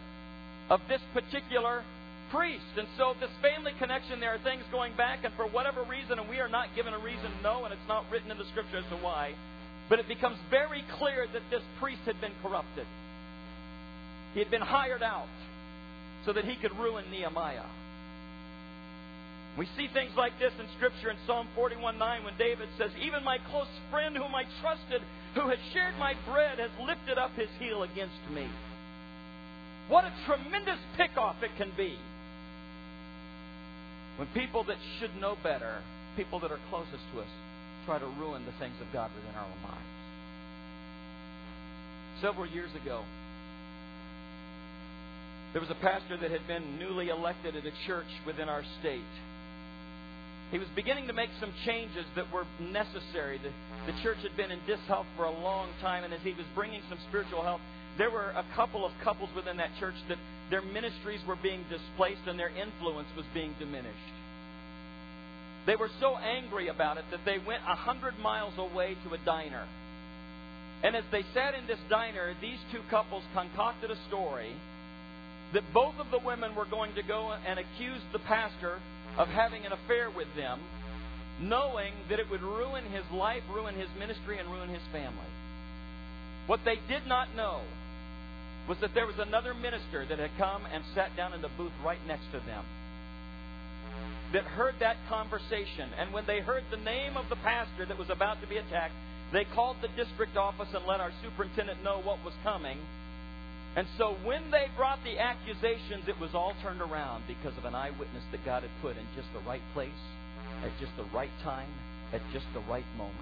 of 0.70 0.80
this 0.88 1.02
particular 1.12 1.84
priest. 2.32 2.64
And 2.78 2.88
so, 2.96 3.12
this 3.20 3.30
family 3.44 3.72
connection, 3.78 4.20
there 4.20 4.34
are 4.34 4.40
things 4.40 4.64
going 4.72 4.96
back, 4.96 5.20
and 5.22 5.34
for 5.36 5.44
whatever 5.44 5.84
reason, 5.84 6.18
and 6.18 6.28
we 6.28 6.40
are 6.40 6.48
not 6.48 6.74
given 6.74 6.94
a 6.94 6.98
reason 6.98 7.28
to 7.30 7.42
know, 7.42 7.64
and 7.64 7.72
it's 7.72 7.88
not 7.88 8.08
written 8.10 8.30
in 8.30 8.38
the 8.38 8.48
scripture 8.50 8.78
as 8.78 8.88
to 8.88 8.96
why, 8.96 9.34
but 9.90 10.00
it 10.00 10.08
becomes 10.08 10.38
very 10.48 10.82
clear 10.96 11.26
that 11.30 11.42
this 11.50 11.60
priest 11.78 12.00
had 12.06 12.18
been 12.22 12.32
corrupted. 12.42 12.86
He 14.32 14.40
had 14.40 14.50
been 14.50 14.64
hired 14.64 15.02
out 15.02 15.28
so 16.24 16.32
that 16.32 16.46
he 16.46 16.56
could 16.56 16.72
ruin 16.78 17.04
Nehemiah. 17.12 17.68
We 19.56 19.68
see 19.76 19.88
things 19.94 20.10
like 20.16 20.38
this 20.38 20.52
in 20.58 20.66
Scripture 20.76 21.10
in 21.10 21.16
Psalm 21.26 21.46
41 21.54 21.98
9 21.98 22.24
when 22.24 22.36
David 22.36 22.68
says, 22.76 22.90
Even 23.00 23.22
my 23.22 23.38
close 23.50 23.70
friend 23.90 24.16
whom 24.16 24.34
I 24.34 24.44
trusted, 24.60 25.02
who 25.34 25.48
has 25.48 25.58
shared 25.72 25.94
my 25.98 26.14
bread, 26.26 26.58
has 26.58 26.70
lifted 26.82 27.18
up 27.18 27.30
his 27.36 27.48
heel 27.60 27.84
against 27.84 28.18
me. 28.32 28.48
What 29.88 30.04
a 30.04 30.12
tremendous 30.26 30.80
pickoff 30.98 31.42
it 31.42 31.50
can 31.56 31.70
be 31.76 31.96
when 34.16 34.28
people 34.28 34.64
that 34.64 34.78
should 34.98 35.14
know 35.20 35.36
better, 35.42 35.82
people 36.16 36.40
that 36.40 36.50
are 36.50 36.60
closest 36.70 37.02
to 37.12 37.20
us, 37.20 37.28
try 37.84 37.98
to 37.98 38.06
ruin 38.06 38.44
the 38.46 38.52
things 38.58 38.74
of 38.80 38.86
God 38.92 39.10
within 39.14 39.34
our 39.34 39.44
own 39.44 39.62
lives. 39.62 39.94
Several 42.22 42.46
years 42.46 42.70
ago, 42.80 43.02
there 45.52 45.60
was 45.60 45.70
a 45.70 45.74
pastor 45.74 46.16
that 46.16 46.30
had 46.30 46.46
been 46.46 46.78
newly 46.78 47.08
elected 47.08 47.56
at 47.56 47.64
a 47.66 47.72
church 47.86 48.06
within 48.26 48.48
our 48.48 48.62
state. 48.80 49.02
He 50.54 50.60
was 50.60 50.68
beginning 50.76 51.08
to 51.08 51.12
make 51.12 51.30
some 51.40 51.52
changes 51.66 52.06
that 52.14 52.30
were 52.32 52.46
necessary. 52.60 53.42
The, 53.42 53.50
the 53.90 53.98
church 54.04 54.18
had 54.22 54.36
been 54.36 54.52
in 54.52 54.60
dishealth 54.68 55.06
for 55.16 55.24
a 55.24 55.40
long 55.42 55.66
time, 55.80 56.04
and 56.04 56.14
as 56.14 56.20
he 56.22 56.30
was 56.30 56.46
bringing 56.54 56.80
some 56.88 56.98
spiritual 57.08 57.42
health, 57.42 57.60
there 57.98 58.08
were 58.08 58.30
a 58.30 58.44
couple 58.54 58.86
of 58.86 58.92
couples 59.02 59.30
within 59.34 59.56
that 59.56 59.70
church 59.80 59.96
that 60.08 60.18
their 60.50 60.62
ministries 60.62 61.18
were 61.26 61.34
being 61.42 61.64
displaced 61.68 62.22
and 62.28 62.38
their 62.38 62.54
influence 62.54 63.08
was 63.16 63.26
being 63.34 63.52
diminished. 63.58 64.14
They 65.66 65.74
were 65.74 65.90
so 65.98 66.14
angry 66.18 66.68
about 66.68 66.98
it 66.98 67.04
that 67.10 67.24
they 67.24 67.38
went 67.44 67.62
a 67.66 67.74
hundred 67.74 68.16
miles 68.20 68.54
away 68.56 68.94
to 69.08 69.14
a 69.14 69.18
diner. 69.26 69.66
And 70.84 70.94
as 70.94 71.04
they 71.10 71.24
sat 71.34 71.58
in 71.58 71.66
this 71.66 71.82
diner, 71.90 72.32
these 72.40 72.62
two 72.70 72.82
couples 72.90 73.24
concocted 73.34 73.90
a 73.90 73.98
story 74.06 74.54
that 75.52 75.64
both 75.74 75.98
of 75.98 76.12
the 76.12 76.24
women 76.24 76.54
were 76.54 76.66
going 76.70 76.94
to 76.94 77.02
go 77.02 77.34
and 77.44 77.58
accuse 77.58 78.02
the 78.12 78.20
pastor 78.20 78.78
of 79.16 79.28
having 79.28 79.64
an 79.64 79.72
affair 79.72 80.10
with 80.10 80.28
them, 80.36 80.60
knowing 81.40 81.92
that 82.08 82.18
it 82.18 82.30
would 82.30 82.42
ruin 82.42 82.84
his 82.84 83.04
life, 83.12 83.42
ruin 83.52 83.74
his 83.74 83.88
ministry, 83.98 84.38
and 84.38 84.50
ruin 84.50 84.68
his 84.68 84.82
family. 84.92 85.30
What 86.46 86.60
they 86.64 86.78
did 86.88 87.06
not 87.06 87.34
know 87.34 87.60
was 88.68 88.78
that 88.80 88.94
there 88.94 89.06
was 89.06 89.18
another 89.18 89.54
minister 89.54 90.06
that 90.06 90.18
had 90.18 90.30
come 90.38 90.62
and 90.72 90.84
sat 90.94 91.16
down 91.16 91.32
in 91.32 91.42
the 91.42 91.50
booth 91.56 91.72
right 91.84 92.00
next 92.06 92.26
to 92.32 92.40
them 92.40 92.64
that 94.32 94.44
heard 94.44 94.74
that 94.80 94.96
conversation. 95.08 95.88
And 95.98 96.12
when 96.12 96.26
they 96.26 96.40
heard 96.40 96.64
the 96.70 96.76
name 96.76 97.16
of 97.16 97.28
the 97.28 97.36
pastor 97.36 97.86
that 97.86 97.98
was 97.98 98.10
about 98.10 98.40
to 98.40 98.48
be 98.48 98.56
attacked, 98.56 98.94
they 99.32 99.44
called 99.44 99.76
the 99.80 99.88
district 99.88 100.36
office 100.36 100.68
and 100.74 100.84
let 100.86 101.00
our 101.00 101.12
superintendent 101.22 101.82
know 101.84 102.00
what 102.02 102.22
was 102.24 102.34
coming. 102.42 102.78
And 103.76 103.86
so 103.98 104.16
when 104.24 104.50
they 104.50 104.66
brought 104.76 105.02
the 105.02 105.18
accusations, 105.18 106.06
it 106.06 106.18
was 106.20 106.30
all 106.34 106.54
turned 106.62 106.80
around 106.80 107.24
because 107.26 107.56
of 107.58 107.64
an 107.64 107.74
eyewitness 107.74 108.22
that 108.30 108.44
God 108.44 108.62
had 108.62 108.70
put 108.80 108.96
in 108.96 109.04
just 109.16 109.28
the 109.32 109.40
right 109.40 109.62
place, 109.72 109.90
at 110.64 110.70
just 110.78 110.92
the 110.96 111.04
right 111.14 111.32
time, 111.42 111.68
at 112.12 112.20
just 112.32 112.46
the 112.54 112.60
right 112.60 112.86
moment. 112.96 113.18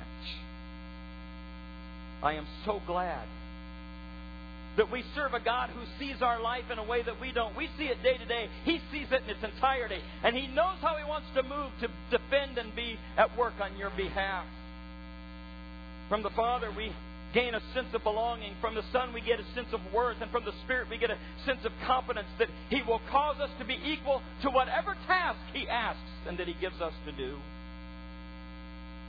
I 2.22 2.34
am 2.34 2.46
so 2.66 2.80
glad 2.86 3.26
that 4.76 4.90
we 4.90 5.04
serve 5.14 5.34
a 5.34 5.40
God 5.40 5.70
who 5.70 5.82
sees 5.98 6.22
our 6.22 6.40
life 6.40 6.64
in 6.70 6.78
a 6.78 6.84
way 6.84 7.02
that 7.02 7.20
we 7.20 7.32
don't. 7.32 7.56
We 7.56 7.68
see 7.76 7.84
it 7.84 8.02
day 8.02 8.16
to 8.16 8.24
day. 8.24 8.48
He 8.64 8.80
sees 8.90 9.06
it 9.10 9.22
in 9.24 9.30
its 9.30 9.44
entirety. 9.44 9.98
And 10.22 10.36
He 10.36 10.46
knows 10.46 10.76
how 10.80 10.96
He 10.96 11.04
wants 11.04 11.26
to 11.34 11.42
move 11.42 11.70
to 11.80 11.88
defend 12.10 12.58
and 12.58 12.74
be 12.74 12.98
at 13.16 13.36
work 13.36 13.54
on 13.60 13.76
your 13.76 13.90
behalf. 13.96 14.46
From 16.08 16.22
the 16.22 16.30
Father, 16.30 16.70
we 16.76 16.92
gain 17.34 17.54
a 17.54 17.60
sense 17.74 17.88
of 17.94 18.02
belonging. 18.02 18.54
From 18.60 18.74
the 18.74 18.82
Son, 18.92 19.12
we 19.12 19.20
get 19.20 19.40
a 19.40 19.54
sense 19.54 19.68
of 19.72 19.80
worth. 19.92 20.16
And 20.20 20.30
from 20.30 20.44
the 20.44 20.52
Spirit, 20.64 20.88
we 20.90 20.98
get 20.98 21.10
a 21.10 21.18
sense 21.44 21.64
of 21.64 21.72
confidence 21.86 22.28
that 22.38 22.48
He 22.70 22.82
will 22.82 23.00
cause 23.10 23.40
us 23.40 23.50
to 23.58 23.64
be 23.64 23.78
equal 23.84 24.22
to 24.42 24.50
whatever 24.50 24.96
task 25.06 25.38
He 25.52 25.68
asks 25.68 26.00
and 26.26 26.38
that 26.38 26.46
He 26.46 26.54
gives 26.60 26.80
us 26.80 26.92
to 27.06 27.12
do. 27.12 27.36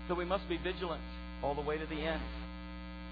So 0.07 0.15
we 0.15 0.25
must 0.25 0.47
be 0.49 0.57
vigilant 0.57 1.01
all 1.41 1.55
the 1.55 1.61
way 1.61 1.77
to 1.77 1.85
the 1.85 2.01
end, 2.01 2.21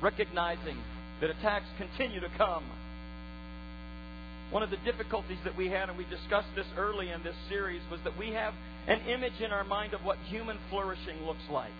recognizing 0.02 0.78
that 1.22 1.30
attacks 1.30 1.68
continue 1.78 2.20
to 2.20 2.30
come. 2.38 2.64
One 4.52 4.64
of 4.64 4.70
the 4.70 4.78
difficulties 4.84 5.38
that 5.46 5.56
we 5.56 5.70
had, 5.70 5.88
and 5.88 5.98
we 5.98 6.04
discussed 6.06 6.50
this 6.56 6.66
early 6.78 7.10
in 7.10 7.24
this 7.24 7.36
series, 7.48 7.82
was 7.90 8.02
that 8.04 8.18
we 8.18 8.32
have 8.32 8.54
an 8.88 9.00
image 9.08 9.40
in 9.40 9.52
our 9.52 9.64
mind 9.64 9.94
of 9.94 10.04
what 10.04 10.18
human 10.28 10.58
flourishing 10.70 11.24
looks 11.26 11.44
like. 11.50 11.72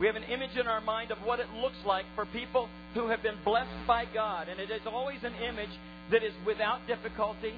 We 0.00 0.06
have 0.06 0.16
an 0.16 0.24
image 0.24 0.56
in 0.58 0.66
our 0.66 0.80
mind 0.80 1.10
of 1.10 1.18
what 1.18 1.40
it 1.40 1.46
looks 1.60 1.76
like 1.84 2.06
for 2.14 2.24
people 2.24 2.70
who 2.94 3.08
have 3.08 3.22
been 3.22 3.36
blessed 3.44 3.86
by 3.86 4.06
God. 4.12 4.48
And 4.48 4.58
it 4.58 4.70
is 4.70 4.80
always 4.86 5.22
an 5.22 5.34
image 5.34 5.70
that 6.10 6.24
is 6.24 6.32
without 6.46 6.86
difficulty. 6.86 7.52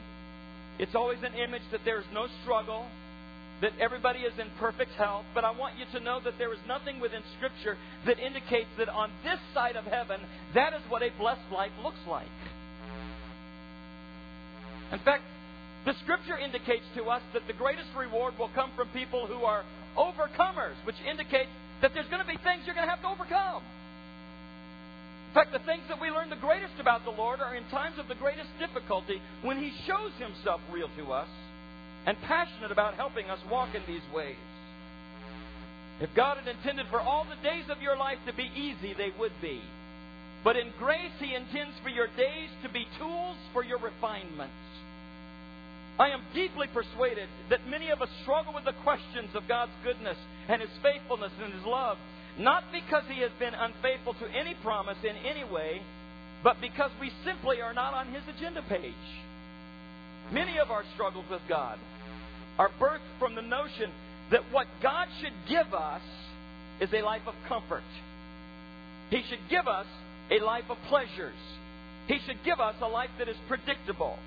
It's 0.80 0.96
always 0.96 1.22
an 1.22 1.34
image 1.34 1.62
that 1.70 1.82
there 1.84 2.00
is 2.00 2.06
no 2.12 2.26
struggle, 2.42 2.86
that 3.60 3.70
everybody 3.78 4.20
is 4.20 4.32
in 4.40 4.48
perfect 4.58 4.90
health. 4.98 5.24
But 5.34 5.44
I 5.44 5.52
want 5.52 5.78
you 5.78 5.86
to 5.96 6.04
know 6.04 6.18
that 6.24 6.34
there 6.36 6.52
is 6.52 6.58
nothing 6.66 6.98
within 6.98 7.22
Scripture 7.38 7.78
that 8.06 8.18
indicates 8.18 8.68
that 8.76 8.88
on 8.88 9.12
this 9.22 9.38
side 9.54 9.76
of 9.76 9.84
heaven, 9.84 10.20
that 10.54 10.72
is 10.74 10.82
what 10.88 11.02
a 11.02 11.10
blessed 11.20 11.46
life 11.52 11.70
looks 11.84 12.02
like. 12.10 12.26
In 14.90 14.98
fact, 14.98 15.22
the 15.86 15.94
Scripture 16.02 16.36
indicates 16.36 16.84
to 16.96 17.04
us 17.04 17.22
that 17.34 17.46
the 17.46 17.52
greatest 17.52 17.88
reward 17.96 18.34
will 18.36 18.50
come 18.52 18.72
from 18.74 18.88
people 18.88 19.28
who 19.28 19.44
are 19.44 19.62
overcomers, 19.96 20.74
which 20.84 20.96
indicates 21.08 21.48
that 21.82 21.92
there's 21.92 22.08
going 22.08 22.22
to 22.22 22.30
be 22.30 22.38
things 22.46 22.62
you're 22.64 22.74
going 22.74 22.86
to 22.86 22.94
have 22.94 23.02
to 23.02 23.10
overcome. 23.10 23.62
In 25.28 25.34
fact, 25.34 25.52
the 25.52 25.64
things 25.66 25.82
that 25.88 26.00
we 26.00 26.10
learn 26.10 26.30
the 26.30 26.36
greatest 26.36 26.78
about 26.78 27.04
the 27.04 27.10
Lord 27.10 27.40
are 27.40 27.54
in 27.54 27.64
times 27.70 27.98
of 27.98 28.06
the 28.06 28.14
greatest 28.14 28.50
difficulty 28.58 29.20
when 29.42 29.58
He 29.58 29.72
shows 29.86 30.12
Himself 30.18 30.60
real 30.70 30.88
to 30.96 31.12
us 31.12 31.28
and 32.06 32.16
passionate 32.22 32.70
about 32.70 32.94
helping 32.94 33.30
us 33.30 33.40
walk 33.50 33.74
in 33.74 33.82
these 33.86 34.04
ways. 34.14 34.36
If 36.00 36.10
God 36.14 36.38
had 36.38 36.48
intended 36.48 36.86
for 36.90 37.00
all 37.00 37.24
the 37.24 37.40
days 37.42 37.64
of 37.70 37.80
your 37.80 37.96
life 37.96 38.18
to 38.26 38.34
be 38.34 38.50
easy, 38.54 38.94
they 38.94 39.10
would 39.18 39.32
be. 39.40 39.60
But 40.44 40.56
in 40.56 40.72
grace, 40.78 41.12
He 41.18 41.34
intends 41.34 41.74
for 41.82 41.88
your 41.88 42.08
days 42.08 42.50
to 42.62 42.68
be 42.68 42.86
tools 42.98 43.36
for 43.52 43.64
your 43.64 43.78
refinements. 43.78 44.52
I 45.98 46.08
am 46.08 46.22
deeply 46.34 46.66
persuaded 46.72 47.28
that 47.50 47.68
many 47.68 47.90
of 47.90 48.00
us 48.00 48.08
struggle 48.22 48.54
with 48.54 48.64
the 48.64 48.72
questions 48.82 49.28
of 49.34 49.46
God's 49.46 49.72
goodness 49.84 50.16
and 50.48 50.60
His 50.60 50.70
faithfulness 50.82 51.32
and 51.42 51.52
His 51.52 51.64
love, 51.64 51.98
not 52.38 52.64
because 52.72 53.04
He 53.08 53.20
has 53.20 53.30
been 53.38 53.54
unfaithful 53.54 54.14
to 54.14 54.28
any 54.34 54.54
promise 54.62 54.98
in 55.02 55.16
any 55.16 55.44
way, 55.44 55.82
but 56.42 56.60
because 56.60 56.90
we 57.00 57.12
simply 57.24 57.60
are 57.60 57.74
not 57.74 57.94
on 57.94 58.12
His 58.12 58.22
agenda 58.34 58.62
page. 58.68 58.94
Many 60.32 60.58
of 60.58 60.70
our 60.70 60.82
struggles 60.94 61.26
with 61.30 61.42
God 61.48 61.78
are 62.58 62.70
birthed 62.80 63.18
from 63.18 63.34
the 63.34 63.42
notion 63.42 63.90
that 64.30 64.42
what 64.50 64.66
God 64.82 65.08
should 65.20 65.34
give 65.48 65.74
us 65.74 66.02
is 66.80 66.88
a 66.92 67.02
life 67.02 67.22
of 67.26 67.34
comfort. 67.48 67.84
He 69.10 69.22
should 69.28 69.40
give 69.50 69.68
us 69.68 69.86
a 70.30 70.42
life 70.42 70.64
of 70.70 70.78
pleasures. 70.88 71.36
He 72.08 72.18
should 72.26 72.38
give 72.44 72.60
us 72.60 72.74
a 72.80 72.88
life 72.88 73.10
that 73.18 73.28
is 73.28 73.36
predictable. 73.46 74.18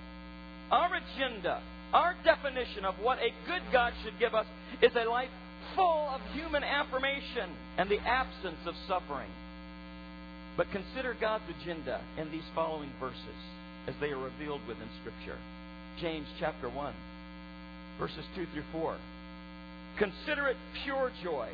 Our 0.72 0.90
agenda, 0.96 1.62
our 1.94 2.16
definition 2.24 2.86
of 2.86 2.96
what 3.02 3.20
a 3.20 3.34
good 3.48 3.62
God 3.72 3.94
should 4.04 4.18
give 4.20 4.34
us 4.34 4.46
is 4.82 4.92
a 4.96 5.10
life 5.10 5.30
full 5.76 6.10
of 6.10 6.22
human 6.34 6.64
affirmation 6.64 7.50
and 7.78 7.90
the 7.90 8.00
absence 8.00 8.60
of 8.66 8.74
suffering. 8.88 9.30
But 10.58 10.68
consider 10.72 11.16
God's 11.20 11.44
agenda 11.62 12.02
in 12.18 12.32
these 12.32 12.46
following 12.54 12.90
verses 13.00 13.40
as 13.88 13.94
they 14.00 14.10
are 14.10 14.18
revealed 14.18 14.62
within 14.68 14.88
Scripture. 15.02 15.38
James 16.00 16.28
chapter 16.40 16.70
1, 16.70 16.94
verses 18.00 18.26
2 18.36 18.46
through 18.54 18.64
4. 18.72 18.98
Consider 19.98 20.48
it 20.48 20.58
pure 20.84 21.12
joy. 21.24 21.50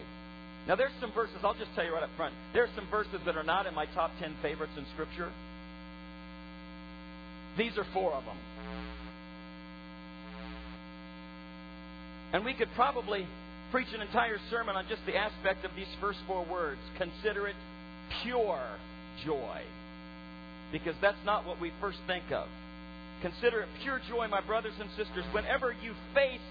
Now, 0.68 0.76
there's 0.76 0.94
some 1.02 1.12
verses, 1.12 1.38
I'll 1.44 1.56
just 1.56 1.74
tell 1.76 1.84
you 1.84 1.94
right 1.94 2.04
up 2.04 2.10
front. 2.16 2.34
There's 2.54 2.70
some 2.76 2.88
verses 2.90 3.20
that 3.26 3.36
are 3.36 3.44
not 3.44 3.66
in 3.66 3.74
my 3.74 3.86
top 3.88 4.12
10 4.20 4.36
favorites 4.42 4.74
in 4.78 4.86
Scripture. 4.94 5.32
These 7.58 7.78
are 7.78 7.86
four 7.94 8.14
of 8.14 8.24
them. 8.26 8.38
And 12.34 12.46
we 12.46 12.54
could 12.54 12.70
probably 12.76 13.28
preach 13.72 13.88
an 13.94 14.02
entire 14.02 14.38
sermon 14.50 14.76
on 14.76 14.86
just 14.88 15.06
the 15.06 15.16
aspect 15.16 15.66
of 15.66 15.72
these 15.76 15.88
first 16.00 16.20
four 16.28 16.46
words. 16.46 16.80
Consider 16.98 17.48
it 17.48 17.56
pure 18.24 18.62
joy. 19.26 19.62
Because 20.72 20.96
that's 21.02 21.24
not 21.26 21.46
what 21.46 21.60
we 21.60 21.72
first 21.82 22.00
think 22.08 22.32
of. 22.32 22.48
Consider 23.22 23.62
it 23.62 23.70
pure 23.84 24.02
joy, 24.10 24.28
my 24.28 24.42
brothers 24.42 24.74
and 24.80 24.90
sisters, 24.92 25.26
whenever 25.32 25.76
you 25.84 25.94
face 26.14 26.42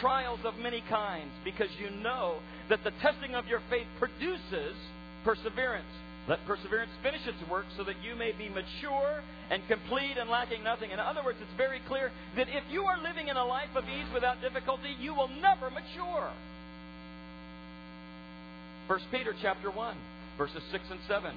trials 0.00 0.40
of 0.44 0.56
many 0.58 0.82
kinds, 0.88 1.32
because 1.44 1.68
you 1.80 1.90
know 2.02 2.36
that 2.68 2.84
the 2.84 2.92
testing 3.02 3.34
of 3.34 3.46
your 3.46 3.60
faith 3.68 3.86
produces 3.98 4.76
perseverance. 5.24 5.90
Let 6.28 6.44
perseverance 6.46 6.90
finish 7.02 7.26
its 7.26 7.50
work 7.50 7.64
so 7.76 7.84
that 7.84 7.96
you 8.04 8.14
may 8.14 8.32
be 8.32 8.48
mature 8.48 9.22
and 9.50 9.62
complete 9.66 10.16
and 10.18 10.30
lacking 10.30 10.62
nothing. 10.62 10.90
In 10.90 11.00
other 11.00 11.24
words, 11.24 11.38
it's 11.40 11.56
very 11.56 11.80
clear 11.88 12.12
that 12.36 12.48
if 12.48 12.62
you 12.70 12.84
are 12.84 13.00
living 13.02 13.28
in 13.28 13.36
a 13.36 13.44
life 13.44 13.74
of 13.74 13.84
ease 13.88 14.06
without 14.12 14.40
difficulty, 14.40 14.94
you 15.00 15.14
will 15.14 15.28
never 15.40 15.70
mature. 15.70 16.30
1 18.86 19.00
Peter 19.10 19.34
chapter 19.40 19.70
1, 19.70 19.96
verses 20.36 20.62
6 20.70 20.84
and 20.90 21.00
7. 21.08 21.34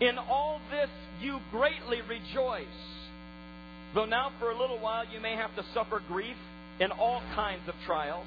In 0.00 0.18
all 0.18 0.60
this 0.70 0.90
you 1.20 1.38
greatly 1.50 2.02
rejoice, 2.02 2.66
though 3.94 4.06
now 4.06 4.32
for 4.38 4.50
a 4.50 4.58
little 4.58 4.78
while 4.78 5.04
you 5.12 5.20
may 5.20 5.36
have 5.36 5.54
to 5.56 5.64
suffer 5.72 6.02
grief 6.08 6.36
in 6.80 6.90
all 6.90 7.22
kinds 7.34 7.68
of 7.68 7.74
trials. 7.86 8.26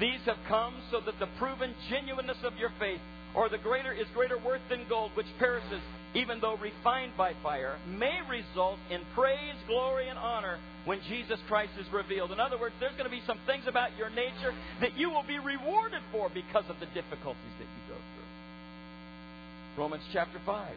These 0.00 0.20
have 0.26 0.36
come 0.48 0.74
so 0.90 1.00
that 1.00 1.18
the 1.18 1.28
proven 1.38 1.74
genuineness 1.88 2.38
of 2.44 2.58
your 2.58 2.70
faith, 2.78 3.00
or 3.34 3.48
the 3.48 3.58
greater 3.58 3.92
is 3.92 4.06
greater 4.14 4.38
worth 4.38 4.62
than 4.70 4.86
gold, 4.88 5.10
which 5.14 5.26
perishes, 5.38 5.82
even 6.14 6.40
though 6.40 6.56
refined 6.56 7.12
by 7.16 7.32
fire, 7.42 7.76
may 7.86 8.20
result 8.30 8.78
in 8.90 9.00
praise, 9.14 9.58
glory, 9.66 10.08
and 10.08 10.18
honor 10.18 10.58
when 10.84 11.00
Jesus 11.08 11.38
Christ 11.48 11.72
is 11.78 11.86
revealed. 11.92 12.30
In 12.30 12.38
other 12.38 12.58
words, 12.58 12.74
there's 12.78 12.92
going 12.92 13.10
to 13.10 13.10
be 13.10 13.22
some 13.26 13.38
things 13.46 13.64
about 13.66 13.96
your 13.98 14.10
nature 14.10 14.54
that 14.80 14.96
you 14.96 15.10
will 15.10 15.24
be 15.24 15.38
rewarded 15.38 16.02
for 16.12 16.28
because 16.28 16.64
of 16.68 16.78
the 16.78 16.86
difficulties 16.86 17.54
that 17.58 17.66
you 17.66 17.82
go 17.88 17.96
through. 17.96 19.82
Romans 19.82 20.04
chapter 20.12 20.38
5, 20.46 20.72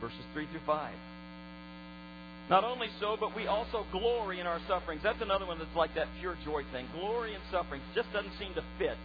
verses 0.00 0.24
3 0.34 0.46
through 0.52 0.66
5. 0.66 0.92
Not 2.48 2.62
only 2.62 2.88
so, 3.00 3.16
but 3.18 3.34
we 3.34 3.46
also 3.46 3.84
glory 3.90 4.38
in 4.38 4.46
our 4.46 4.60
sufferings. 4.68 5.02
That's 5.02 5.20
another 5.22 5.46
one 5.46 5.58
that's 5.58 5.74
like 5.74 5.94
that 5.94 6.06
pure 6.20 6.36
joy 6.44 6.62
thing. 6.70 6.86
Glory 6.92 7.34
in 7.34 7.40
sufferings 7.50 7.82
just 7.94 8.12
doesn't 8.12 8.32
seem 8.38 8.54
to 8.54 8.62
fit 8.78 8.98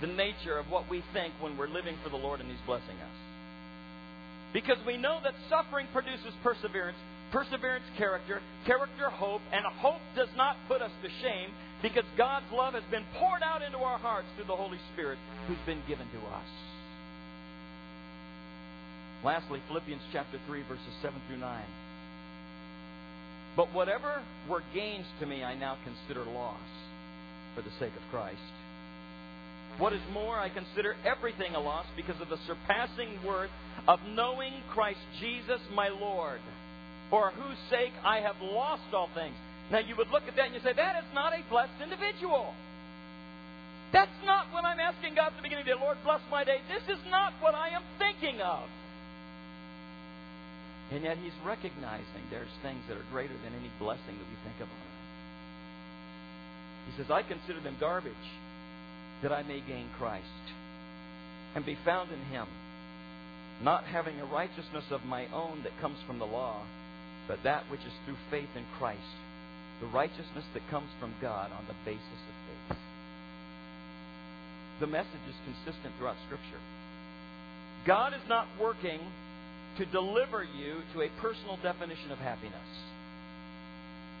the 0.00 0.06
nature 0.06 0.58
of 0.58 0.70
what 0.70 0.88
we 0.90 1.02
think 1.12 1.32
when 1.40 1.56
we're 1.56 1.68
living 1.68 1.96
for 2.02 2.10
the 2.10 2.16
Lord 2.16 2.40
and 2.40 2.48
He's 2.50 2.60
blessing 2.66 2.96
us. 3.00 3.16
Because 4.52 4.78
we 4.86 4.96
know 4.96 5.18
that 5.24 5.34
suffering 5.48 5.86
produces 5.92 6.32
perseverance, 6.42 6.96
perseverance, 7.32 7.84
character, 7.98 8.40
character, 8.66 9.10
hope, 9.10 9.42
and 9.52 9.64
hope 9.80 10.00
does 10.14 10.28
not 10.36 10.56
put 10.68 10.82
us 10.82 10.92
to 11.02 11.08
shame 11.22 11.50
because 11.82 12.04
God's 12.16 12.46
love 12.52 12.74
has 12.74 12.84
been 12.90 13.04
poured 13.18 13.42
out 13.42 13.62
into 13.62 13.78
our 13.78 13.98
hearts 13.98 14.28
through 14.36 14.46
the 14.46 14.56
Holy 14.56 14.78
Spirit 14.92 15.18
who's 15.46 15.60
been 15.66 15.82
given 15.88 16.06
to 16.08 16.18
us. 16.28 16.50
Lastly, 19.24 19.60
Philippians 19.68 20.02
chapter 20.12 20.38
3, 20.46 20.62
verses 20.62 20.94
7 21.02 21.20
through 21.26 21.38
9. 21.38 21.64
But 23.56 23.72
whatever 23.72 24.22
were 24.48 24.62
gains 24.74 25.06
to 25.20 25.26
me, 25.26 25.42
I 25.42 25.54
now 25.54 25.76
consider 25.84 26.24
loss 26.30 26.60
for 27.54 27.62
the 27.62 27.70
sake 27.80 27.92
of 27.96 28.02
Christ. 28.10 28.55
What 29.78 29.92
is 29.92 30.00
more, 30.12 30.38
I 30.38 30.48
consider 30.48 30.96
everything 31.04 31.54
a 31.54 31.60
loss 31.60 31.84
because 31.96 32.20
of 32.20 32.30
the 32.30 32.38
surpassing 32.46 33.18
worth 33.26 33.50
of 33.86 34.00
knowing 34.14 34.52
Christ 34.72 35.00
Jesus 35.20 35.60
my 35.74 35.88
Lord, 35.88 36.40
for 37.10 37.30
whose 37.30 37.58
sake 37.68 37.92
I 38.02 38.20
have 38.20 38.36
lost 38.40 38.88
all 38.94 39.10
things. 39.14 39.36
Now 39.70 39.80
you 39.80 39.94
would 39.96 40.08
look 40.08 40.22
at 40.28 40.36
that 40.36 40.46
and 40.46 40.54
you 40.54 40.60
say, 40.64 40.72
that 40.72 40.96
is 41.04 41.08
not 41.12 41.34
a 41.34 41.44
blessed 41.50 41.76
individual. 41.82 42.54
That's 43.92 44.16
not 44.24 44.46
what 44.52 44.64
I'm 44.64 44.80
asking 44.80 45.14
God 45.14 45.32
at 45.32 45.36
the 45.36 45.42
beginning 45.42 45.68
of 45.68 45.68
the 45.68 45.74
day. 45.76 45.80
Lord, 45.80 45.98
bless 46.04 46.20
my 46.30 46.42
day. 46.42 46.58
This 46.72 46.82
is 46.88 47.02
not 47.10 47.34
what 47.40 47.54
I 47.54 47.68
am 47.68 47.82
thinking 47.98 48.40
of. 48.40 48.64
And 50.90 51.02
yet 51.04 51.18
he's 51.18 51.34
recognizing 51.44 52.22
there's 52.30 52.50
things 52.62 52.80
that 52.88 52.96
are 52.96 53.04
greater 53.12 53.34
than 53.44 53.52
any 53.52 53.70
blessing 53.78 54.16
that 54.16 54.28
we 54.30 54.38
think 54.46 54.56
of 54.62 54.70
on 54.70 54.80
earth. 54.80 55.02
He 56.88 56.92
says, 56.96 57.10
I 57.10 57.22
consider 57.22 57.60
them 57.60 57.76
garbage 57.78 58.26
that 59.22 59.32
I 59.32 59.42
may 59.42 59.60
gain 59.60 59.88
Christ 59.98 60.24
and 61.54 61.64
be 61.64 61.78
found 61.84 62.12
in 62.12 62.20
him, 62.32 62.46
not 63.62 63.84
having 63.84 64.20
a 64.20 64.26
righteousness 64.26 64.84
of 64.90 65.04
my 65.04 65.26
own 65.32 65.62
that 65.62 65.80
comes 65.80 65.96
from 66.06 66.18
the 66.18 66.26
law, 66.26 66.62
but 67.26 67.42
that 67.42 67.64
which 67.70 67.80
is 67.80 67.92
through 68.04 68.16
faith 68.30 68.50
in 68.54 68.64
Christ, 68.78 69.00
the 69.80 69.86
righteousness 69.86 70.44
that 70.54 70.68
comes 70.70 70.88
from 71.00 71.14
God 71.20 71.50
on 71.52 71.64
the 71.66 71.74
basis 71.84 72.00
of 72.28 72.34
faith. 72.68 72.78
The 74.80 74.86
message 74.86 75.24
is 75.28 75.34
consistent 75.44 75.94
throughout 75.98 76.16
Scripture. 76.26 76.60
God 77.86 78.12
is 78.12 78.28
not 78.28 78.46
working 78.60 79.00
to 79.78 79.86
deliver 79.86 80.44
you 80.44 80.82
to 80.94 81.02
a 81.02 81.08
personal 81.20 81.56
definition 81.62 82.10
of 82.10 82.18
happiness. 82.18 82.68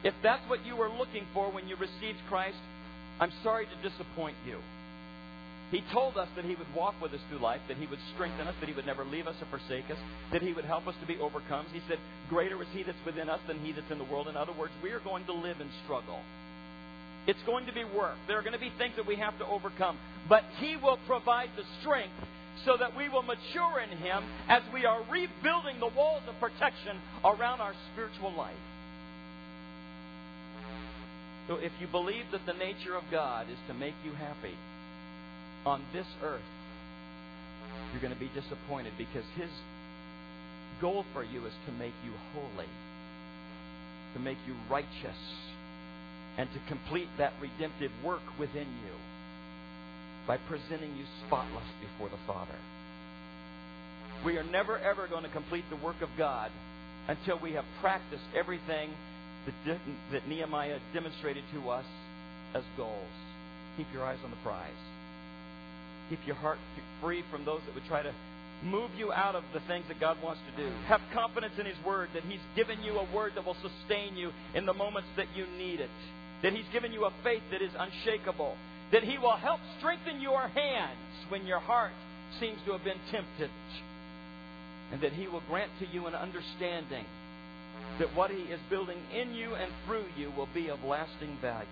If 0.04 0.14
that's 0.22 0.42
what 0.48 0.64
you 0.64 0.76
were 0.76 0.88
looking 0.88 1.24
for 1.34 1.50
when 1.50 1.68
you 1.68 1.76
received 1.76 2.18
Christ, 2.28 2.56
I'm 3.20 3.32
sorry 3.42 3.66
to 3.66 3.88
disappoint 3.88 4.36
you. 4.46 4.58
He 5.70 5.82
told 5.92 6.16
us 6.16 6.28
that 6.36 6.44
He 6.44 6.54
would 6.54 6.72
walk 6.74 6.94
with 7.02 7.12
us 7.12 7.20
through 7.28 7.40
life, 7.40 7.60
that 7.66 7.76
He 7.76 7.86
would 7.86 7.98
strengthen 8.14 8.46
us, 8.46 8.54
that 8.60 8.68
He 8.68 8.74
would 8.74 8.86
never 8.86 9.04
leave 9.04 9.26
us 9.26 9.34
or 9.40 9.58
forsake 9.58 9.90
us, 9.90 9.98
that 10.32 10.42
He 10.42 10.52
would 10.52 10.64
help 10.64 10.86
us 10.86 10.94
to 11.00 11.06
be 11.06 11.18
overcome. 11.18 11.66
He 11.72 11.80
said, 11.88 11.98
Greater 12.28 12.60
is 12.62 12.68
He 12.72 12.84
that's 12.84 12.98
within 13.04 13.28
us 13.28 13.40
than 13.48 13.58
He 13.58 13.72
that's 13.72 13.90
in 13.90 13.98
the 13.98 14.04
world. 14.04 14.28
In 14.28 14.36
other 14.36 14.52
words, 14.52 14.72
we 14.82 14.90
are 14.90 15.00
going 15.00 15.24
to 15.26 15.32
live 15.32 15.60
in 15.60 15.68
struggle. 15.84 16.20
It's 17.26 17.42
going 17.44 17.66
to 17.66 17.72
be 17.72 17.82
work. 17.82 18.14
There 18.28 18.38
are 18.38 18.42
going 18.42 18.54
to 18.54 18.60
be 18.60 18.70
things 18.78 18.94
that 18.94 19.06
we 19.06 19.16
have 19.16 19.36
to 19.38 19.46
overcome. 19.46 19.98
But 20.28 20.44
He 20.58 20.76
will 20.76 20.98
provide 21.08 21.50
the 21.56 21.64
strength 21.80 22.14
so 22.64 22.76
that 22.78 22.96
we 22.96 23.08
will 23.08 23.22
mature 23.22 23.82
in 23.82 23.98
Him 23.98 24.22
as 24.48 24.62
we 24.72 24.86
are 24.86 25.02
rebuilding 25.10 25.80
the 25.80 25.90
walls 25.96 26.22
of 26.28 26.38
protection 26.38 26.96
around 27.24 27.60
our 27.60 27.74
spiritual 27.92 28.32
life. 28.36 28.54
So, 31.48 31.56
if 31.56 31.72
you 31.80 31.86
believe 31.86 32.24
that 32.32 32.46
the 32.46 32.54
nature 32.54 32.96
of 32.96 33.04
God 33.10 33.48
is 33.50 33.58
to 33.68 33.74
make 33.74 33.94
you 34.04 34.12
happy 34.12 34.54
on 35.66 35.82
this 35.92 36.06
earth, 36.22 36.40
you're 37.92 38.00
going 38.00 38.14
to 38.14 38.20
be 38.20 38.30
disappointed 38.34 38.92
because 38.96 39.24
His 39.36 39.50
goal 40.80 41.04
for 41.12 41.24
you 41.24 41.44
is 41.44 41.52
to 41.66 41.72
make 41.72 41.92
you 42.04 42.12
holy, 42.32 42.70
to 44.14 44.20
make 44.20 44.38
you 44.46 44.54
righteous, 44.70 45.20
and 46.38 46.48
to 46.52 46.60
complete 46.68 47.08
that 47.18 47.32
redemptive 47.40 47.90
work 48.04 48.22
within 48.38 48.66
you 48.66 48.94
by 50.26 50.36
presenting 50.48 50.96
you 50.96 51.04
spotless 51.26 51.66
before 51.80 52.08
the 52.08 52.22
Father. 52.26 52.58
We 54.24 54.38
are 54.38 54.44
never, 54.44 54.78
ever 54.78 55.08
going 55.08 55.24
to 55.24 55.30
complete 55.30 55.64
the 55.70 55.76
work 55.76 56.00
of 56.00 56.08
God 56.16 56.50
until 57.08 57.38
we 57.38 57.52
have 57.52 57.64
practiced 57.80 58.24
everything 58.34 58.90
that, 59.66 60.28
Nehemiah 60.28 60.78
demonstrated 60.92 61.44
to 61.52 61.70
us 61.70 61.84
as 62.54 62.62
goals. 62.76 63.06
Keep 63.76 63.86
your 63.92 64.04
eyes 64.04 64.18
on 64.24 64.30
the 64.30 64.36
prize. 64.42 64.72
Keep 66.10 66.26
your 66.26 66.36
heart 66.36 66.58
free 67.00 67.22
from 67.30 67.44
those 67.44 67.60
that 67.66 67.74
would 67.74 67.86
try 67.86 68.02
to 68.02 68.12
move 68.62 68.90
you 68.96 69.12
out 69.12 69.34
of 69.34 69.44
the 69.52 69.60
things 69.60 69.84
that 69.88 70.00
God 70.00 70.16
wants 70.22 70.40
to 70.50 70.62
do. 70.62 70.70
Have 70.86 71.00
confidence 71.12 71.54
in 71.58 71.66
His 71.66 71.76
Word 71.84 72.08
that 72.14 72.22
He's 72.24 72.40
given 72.54 72.82
you 72.82 72.98
a 72.98 73.14
Word 73.14 73.32
that 73.36 73.44
will 73.44 73.56
sustain 73.60 74.16
you 74.16 74.30
in 74.54 74.66
the 74.66 74.74
moments 74.74 75.08
that 75.16 75.26
you 75.34 75.46
need 75.58 75.80
it. 75.80 75.90
That 76.42 76.52
He's 76.52 76.68
given 76.72 76.92
you 76.92 77.04
a 77.04 77.12
faith 77.22 77.42
that 77.50 77.62
is 77.62 77.72
unshakable 77.78 78.56
that 78.92 79.02
He 79.02 79.18
will 79.18 79.36
help 79.36 79.60
strengthen 79.78 80.20
your 80.20 80.48
hands 80.48 80.98
when 81.28 81.46
your 81.46 81.58
heart 81.58 81.92
seems 82.40 82.58
to 82.66 82.72
have 82.72 82.84
been 82.84 83.00
tempted, 83.10 83.50
and 84.92 85.00
that 85.00 85.12
He 85.12 85.26
will 85.26 85.42
grant 85.48 85.70
to 85.80 85.86
you 85.86 86.06
an 86.06 86.14
understanding 86.14 87.04
that 87.98 88.14
what 88.14 88.30
He 88.30 88.42
is 88.42 88.60
building 88.70 88.98
in 89.14 89.34
you 89.34 89.54
and 89.54 89.72
through 89.86 90.04
you 90.16 90.30
will 90.36 90.48
be 90.54 90.68
of 90.68 90.82
lasting 90.84 91.36
value. 91.40 91.66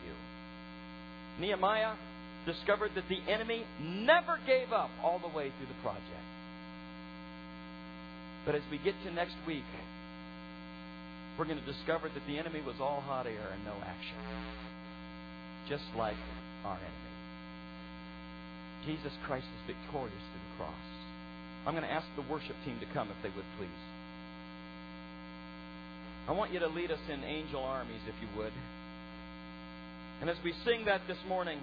Nehemiah 1.40 1.94
discovered 2.46 2.92
that 2.94 3.08
the 3.08 3.20
enemy 3.30 3.64
never 3.80 4.38
gave 4.46 4.72
up 4.72 4.90
all 5.02 5.18
the 5.18 5.28
way 5.28 5.52
through 5.56 5.66
the 5.66 5.80
project. 5.82 6.24
But 8.44 8.54
as 8.54 8.62
we 8.70 8.78
get 8.78 8.94
to 9.04 9.10
next 9.10 9.36
week, 9.46 9.64
we're 11.38 11.46
going 11.46 11.58
to 11.58 11.66
discover 11.66 12.08
that 12.08 12.26
the 12.26 12.38
enemy 12.38 12.60
was 12.60 12.76
all 12.80 13.00
hot 13.00 13.26
air 13.26 13.48
and 13.52 13.64
no 13.64 13.74
action. 13.84 14.16
Just 15.68 15.84
like 15.96 16.16
our 16.64 16.76
enemy. 16.76 17.14
Jesus 18.86 19.12
Christ 19.26 19.46
is 19.48 19.74
victorious 19.74 20.12
through 20.12 20.44
the 20.44 20.56
cross. 20.58 20.86
I'm 21.66 21.72
going 21.72 21.88
to 21.88 21.92
ask 21.92 22.06
the 22.16 22.28
worship 22.30 22.56
team 22.64 22.78
to 22.80 22.86
come 22.92 23.08
if 23.08 23.16
they 23.22 23.32
would 23.34 23.48
please. 23.56 23.82
I 26.28 26.32
want 26.32 26.52
you 26.52 26.60
to 26.60 26.68
lead 26.68 26.90
us 26.90 27.00
in 27.10 27.24
angel 27.24 27.60
armies, 27.64 28.00
if 28.06 28.14
you 28.20 28.28
would. 28.36 28.52
And 30.20 30.30
as 30.30 30.36
we 30.44 30.52
sing 30.64 30.84
that 30.84 31.00
this 31.08 31.18
morning, 31.28 31.58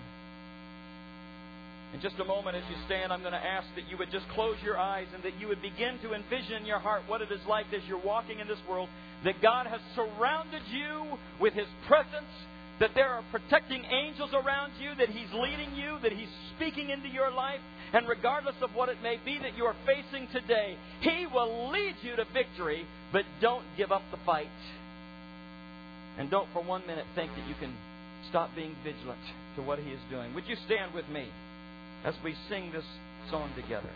in 1.93 1.99
just 1.99 2.15
a 2.19 2.25
moment, 2.25 2.55
as 2.55 2.63
you 2.69 2.75
stand, 2.85 3.11
I'm 3.11 3.19
going 3.19 3.35
to 3.35 3.45
ask 3.45 3.67
that 3.75 3.89
you 3.89 3.97
would 3.97 4.11
just 4.11 4.27
close 4.29 4.55
your 4.63 4.79
eyes 4.79 5.07
and 5.13 5.21
that 5.23 5.37
you 5.39 5.47
would 5.49 5.61
begin 5.61 5.99
to 6.03 6.13
envision 6.13 6.63
in 6.63 6.65
your 6.65 6.79
heart 6.79 7.03
what 7.07 7.21
it 7.21 7.31
is 7.31 7.41
like 7.47 7.65
as 7.75 7.81
you're 7.87 8.01
walking 8.01 8.39
in 8.39 8.47
this 8.47 8.61
world, 8.69 8.87
that 9.25 9.41
God 9.41 9.67
has 9.67 9.81
surrounded 9.93 10.61
you 10.71 11.17
with 11.39 11.53
His 11.53 11.67
presence, 11.87 12.31
that 12.79 12.91
there 12.95 13.09
are 13.09 13.23
protecting 13.29 13.83
angels 13.83 14.31
around 14.33 14.71
you, 14.79 14.95
that 14.95 15.09
He's 15.09 15.27
leading 15.33 15.75
you, 15.75 15.99
that 16.01 16.13
He's 16.13 16.31
speaking 16.55 16.91
into 16.91 17.09
your 17.09 17.29
life, 17.29 17.59
and 17.93 18.07
regardless 18.07 18.55
of 18.61 18.73
what 18.73 18.87
it 18.87 18.97
may 19.03 19.19
be 19.25 19.37
that 19.39 19.57
you 19.57 19.65
are 19.65 19.75
facing 19.85 20.27
today, 20.31 20.77
He 21.01 21.27
will 21.27 21.69
lead 21.71 21.95
you 22.03 22.15
to 22.15 22.25
victory, 22.33 22.85
but 23.11 23.25
don't 23.41 23.65
give 23.75 23.91
up 23.91 24.03
the 24.11 24.19
fight. 24.25 24.47
And 26.17 26.31
don't 26.31 26.47
for 26.53 26.63
one 26.63 26.87
minute 26.87 27.05
think 27.15 27.31
that 27.35 27.47
you 27.49 27.55
can 27.59 27.75
stop 28.29 28.49
being 28.55 28.75
vigilant 28.81 29.19
to 29.57 29.61
what 29.61 29.79
He 29.79 29.91
is 29.91 29.99
doing. 30.09 30.33
Would 30.33 30.47
you 30.47 30.55
stand 30.65 30.93
with 30.93 31.07
me? 31.09 31.27
As 32.05 32.15
we 32.23 32.35
sing 32.49 32.71
this 32.71 32.85
song 33.29 33.49
together. 33.55 33.89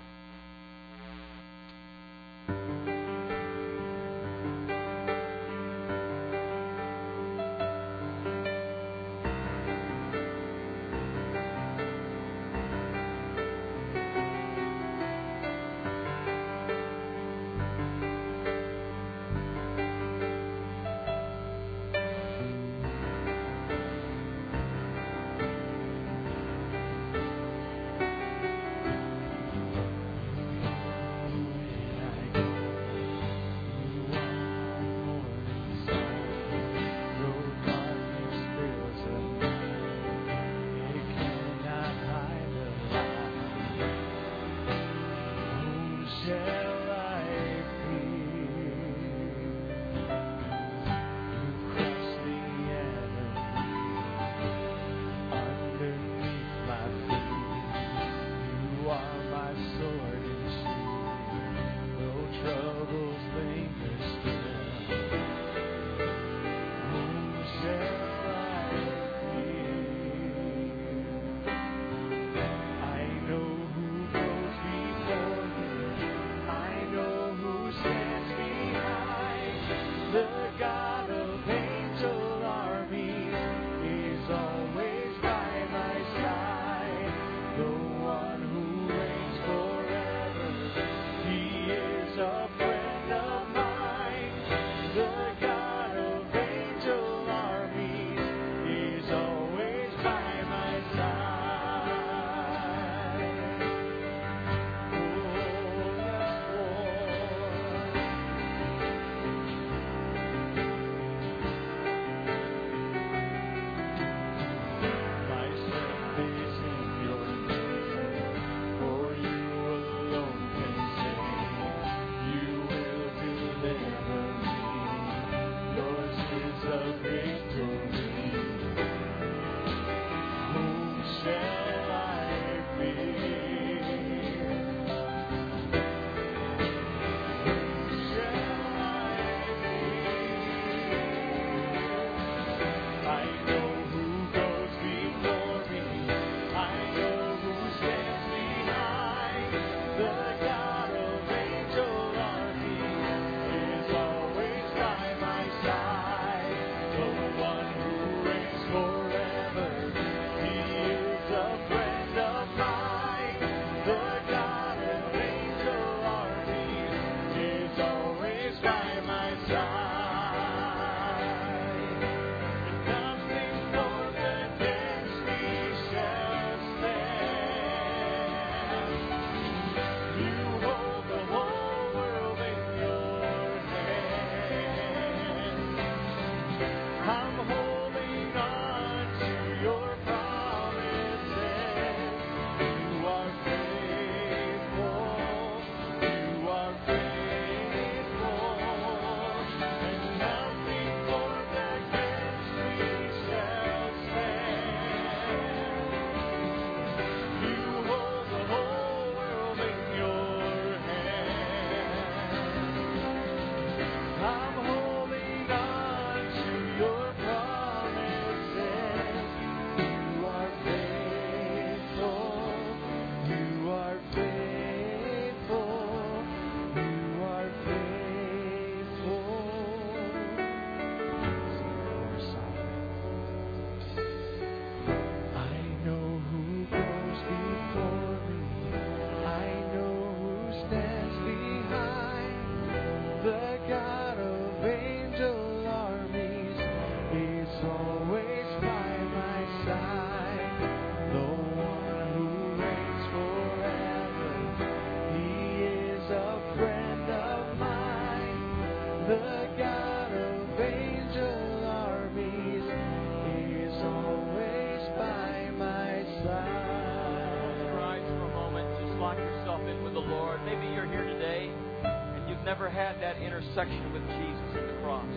Intersection 273.56 273.94
with 273.94 274.04
Jesus 274.20 274.52
at 274.52 274.68
the 274.68 274.76
cross. 274.84 275.16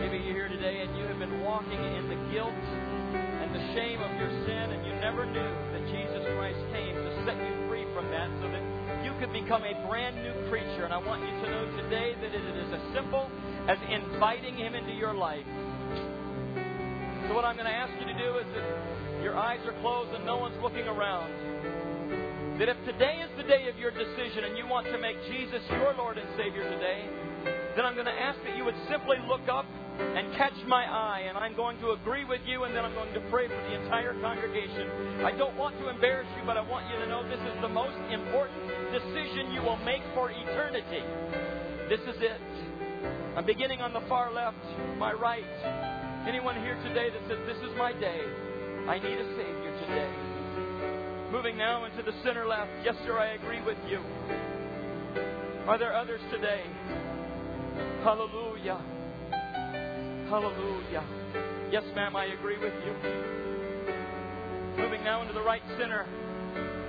Maybe 0.00 0.16
you're 0.24 0.48
here 0.48 0.48
today 0.48 0.80
and 0.80 0.96
you 0.96 1.04
have 1.04 1.18
been 1.18 1.44
walking 1.44 1.76
in 1.76 2.08
the 2.08 2.16
guilt 2.32 2.56
and 2.56 3.52
the 3.52 3.60
shame 3.76 4.00
of 4.00 4.16
your 4.16 4.32
sin, 4.48 4.72
and 4.72 4.80
you 4.80 4.96
never 4.96 5.28
knew 5.28 5.52
that 5.76 5.84
Jesus 5.92 6.24
Christ 6.32 6.56
came 6.72 6.96
to 6.96 7.10
set 7.28 7.36
you 7.36 7.68
free 7.68 7.84
from 7.92 8.08
that 8.08 8.32
so 8.40 8.48
that 8.48 8.64
you 9.04 9.12
could 9.20 9.28
become 9.28 9.60
a 9.60 9.76
brand 9.86 10.16
new 10.24 10.32
creature. 10.48 10.88
And 10.88 10.94
I 10.94 11.04
want 11.04 11.20
you 11.20 11.28
to 11.28 11.46
know 11.52 11.64
today 11.84 12.16
that 12.16 12.32
it 12.32 12.44
is 12.56 12.72
as 12.72 12.80
simple 12.96 13.28
as 13.68 13.76
inviting 13.92 14.56
Him 14.56 14.74
into 14.74 14.92
your 14.96 15.12
life. 15.12 15.44
So, 17.28 17.36
what 17.36 17.44
I'm 17.44 17.60
going 17.60 17.68
to 17.68 17.76
ask 17.76 17.92
you 18.00 18.08
to 18.08 18.16
do 18.16 18.40
is 18.40 18.48
that 18.56 18.64
your 19.20 19.36
eyes 19.36 19.60
are 19.68 19.76
closed 19.84 20.16
and 20.16 20.24
no 20.24 20.38
one's 20.38 20.56
looking 20.62 20.88
around 20.88 21.28
that 22.62 22.70
if 22.70 22.78
today 22.86 23.18
is 23.18 23.30
the 23.34 23.42
day 23.42 23.66
of 23.66 23.74
your 23.74 23.90
decision 23.90 24.46
and 24.46 24.54
you 24.54 24.62
want 24.70 24.86
to 24.86 24.94
make 24.94 25.18
Jesus 25.26 25.58
your 25.66 25.98
Lord 25.98 26.14
and 26.14 26.30
Savior 26.38 26.62
today, 26.62 27.10
then 27.74 27.82
I'm 27.82 27.98
going 27.98 28.06
to 28.06 28.14
ask 28.14 28.38
that 28.46 28.54
you 28.54 28.62
would 28.62 28.78
simply 28.86 29.18
look 29.26 29.42
up 29.50 29.66
and 29.98 30.30
catch 30.38 30.54
my 30.70 30.86
eye, 30.86 31.26
and 31.26 31.34
I'm 31.36 31.58
going 31.58 31.74
to 31.82 31.90
agree 31.98 32.22
with 32.22 32.38
you, 32.46 32.62
and 32.62 32.70
then 32.70 32.86
I'm 32.86 32.94
going 32.94 33.12
to 33.18 33.20
pray 33.34 33.50
for 33.50 33.58
the 33.66 33.82
entire 33.82 34.14
congregation. 34.22 35.26
I 35.26 35.34
don't 35.34 35.58
want 35.58 35.74
to 35.82 35.90
embarrass 35.90 36.30
you, 36.38 36.46
but 36.46 36.56
I 36.56 36.62
want 36.62 36.86
you 36.86 37.02
to 37.02 37.10
know 37.10 37.26
this 37.26 37.42
is 37.42 37.58
the 37.66 37.68
most 37.68 37.98
important 38.14 38.62
decision 38.94 39.50
you 39.50 39.66
will 39.66 39.82
make 39.82 40.06
for 40.14 40.30
eternity. 40.30 41.02
This 41.90 41.98
is 42.06 42.14
it. 42.22 42.46
I'm 43.34 43.44
beginning 43.44 43.82
on 43.82 43.92
the 43.92 44.06
far 44.06 44.30
left, 44.30 44.62
my 45.02 45.10
right. 45.10 45.50
Anyone 46.30 46.62
here 46.62 46.78
today 46.86 47.10
that 47.10 47.26
says, 47.26 47.42
This 47.42 47.58
is 47.58 47.74
my 47.74 47.90
day, 47.90 48.22
I 48.86 49.02
need 49.02 49.18
a 49.18 49.26
Savior 49.34 49.74
today. 49.82 50.31
Moving 51.32 51.56
now 51.56 51.86
into 51.86 52.02
the 52.02 52.12
center 52.22 52.46
left. 52.46 52.70
Yes, 52.84 52.94
sir, 53.06 53.18
I 53.18 53.32
agree 53.32 53.62
with 53.62 53.78
you. 53.88 54.00
Are 55.66 55.78
there 55.78 55.96
others 55.96 56.20
today? 56.30 56.60
Hallelujah. 58.04 58.78
Hallelujah. 60.28 61.02
Yes, 61.70 61.84
ma'am, 61.96 62.16
I 62.16 62.26
agree 62.26 62.58
with 62.58 62.74
you. 62.84 62.92
Moving 64.76 65.02
now 65.04 65.22
into 65.22 65.32
the 65.32 65.40
right 65.40 65.62
center. 65.78 66.04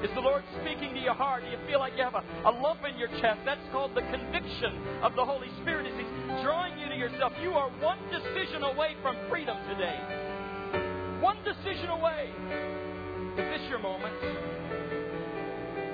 Is 0.03 0.09
the 0.13 0.19
Lord 0.19 0.43
speaking 0.59 0.93
to 0.93 0.99
your 0.99 1.13
heart? 1.13 1.43
Do 1.45 1.49
you 1.49 1.57
feel 1.65 1.79
like 1.79 1.93
you 1.95 2.03
have 2.03 2.15
a, 2.15 2.23
a 2.43 2.51
lump 2.51 2.81
in 2.83 2.99
your 2.99 3.07
chest? 3.21 3.39
That's 3.45 3.63
called 3.71 3.95
the 3.95 4.01
conviction 4.01 4.75
of 5.03 5.15
the 5.15 5.23
Holy 5.23 5.47
Spirit 5.61 5.87
as 5.87 5.93
He's 5.97 6.43
drawing 6.43 6.77
you 6.77 6.89
to 6.89 6.95
yourself. 6.95 7.31
You 7.41 7.51
are 7.51 7.69
one 7.79 7.99
decision 8.11 8.63
away 8.63 8.97
from 9.01 9.15
freedom 9.29 9.55
today. 9.69 9.97
One 11.21 11.37
decision 11.45 11.87
away. 11.87 12.27
Is 13.33 13.49
this 13.49 13.69
your 13.69 13.79
moment? 13.79 14.13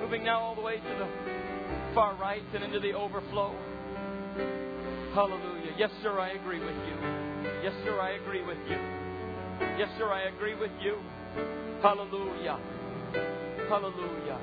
Moving 0.02 0.26
now 0.26 0.40
all 0.42 0.56
the 0.56 0.62
way 0.62 0.76
to 0.76 0.82
the 1.00 1.08
far 1.96 2.16
right 2.16 2.44
and 2.54 2.64
into 2.64 2.82
the 2.82 2.94
overflow. 2.94 3.56
Hallelujah. 5.14 5.72
Yes, 5.78 5.90
sir, 6.04 6.20
I 6.20 6.32
agree 6.32 6.60
with 6.60 6.76
you. 6.76 6.96
Yes, 7.64 7.74
sir, 7.86 8.00
I 8.02 8.12
agree 8.22 8.44
with 8.44 8.58
you. 8.68 8.76
Yes, 9.78 9.88
sir, 9.98 10.12
I 10.12 10.28
agree 10.28 10.56
with 10.56 10.72
you. 10.82 10.98
Hallelujah. 11.82 12.60
Hallelujah. 13.70 14.40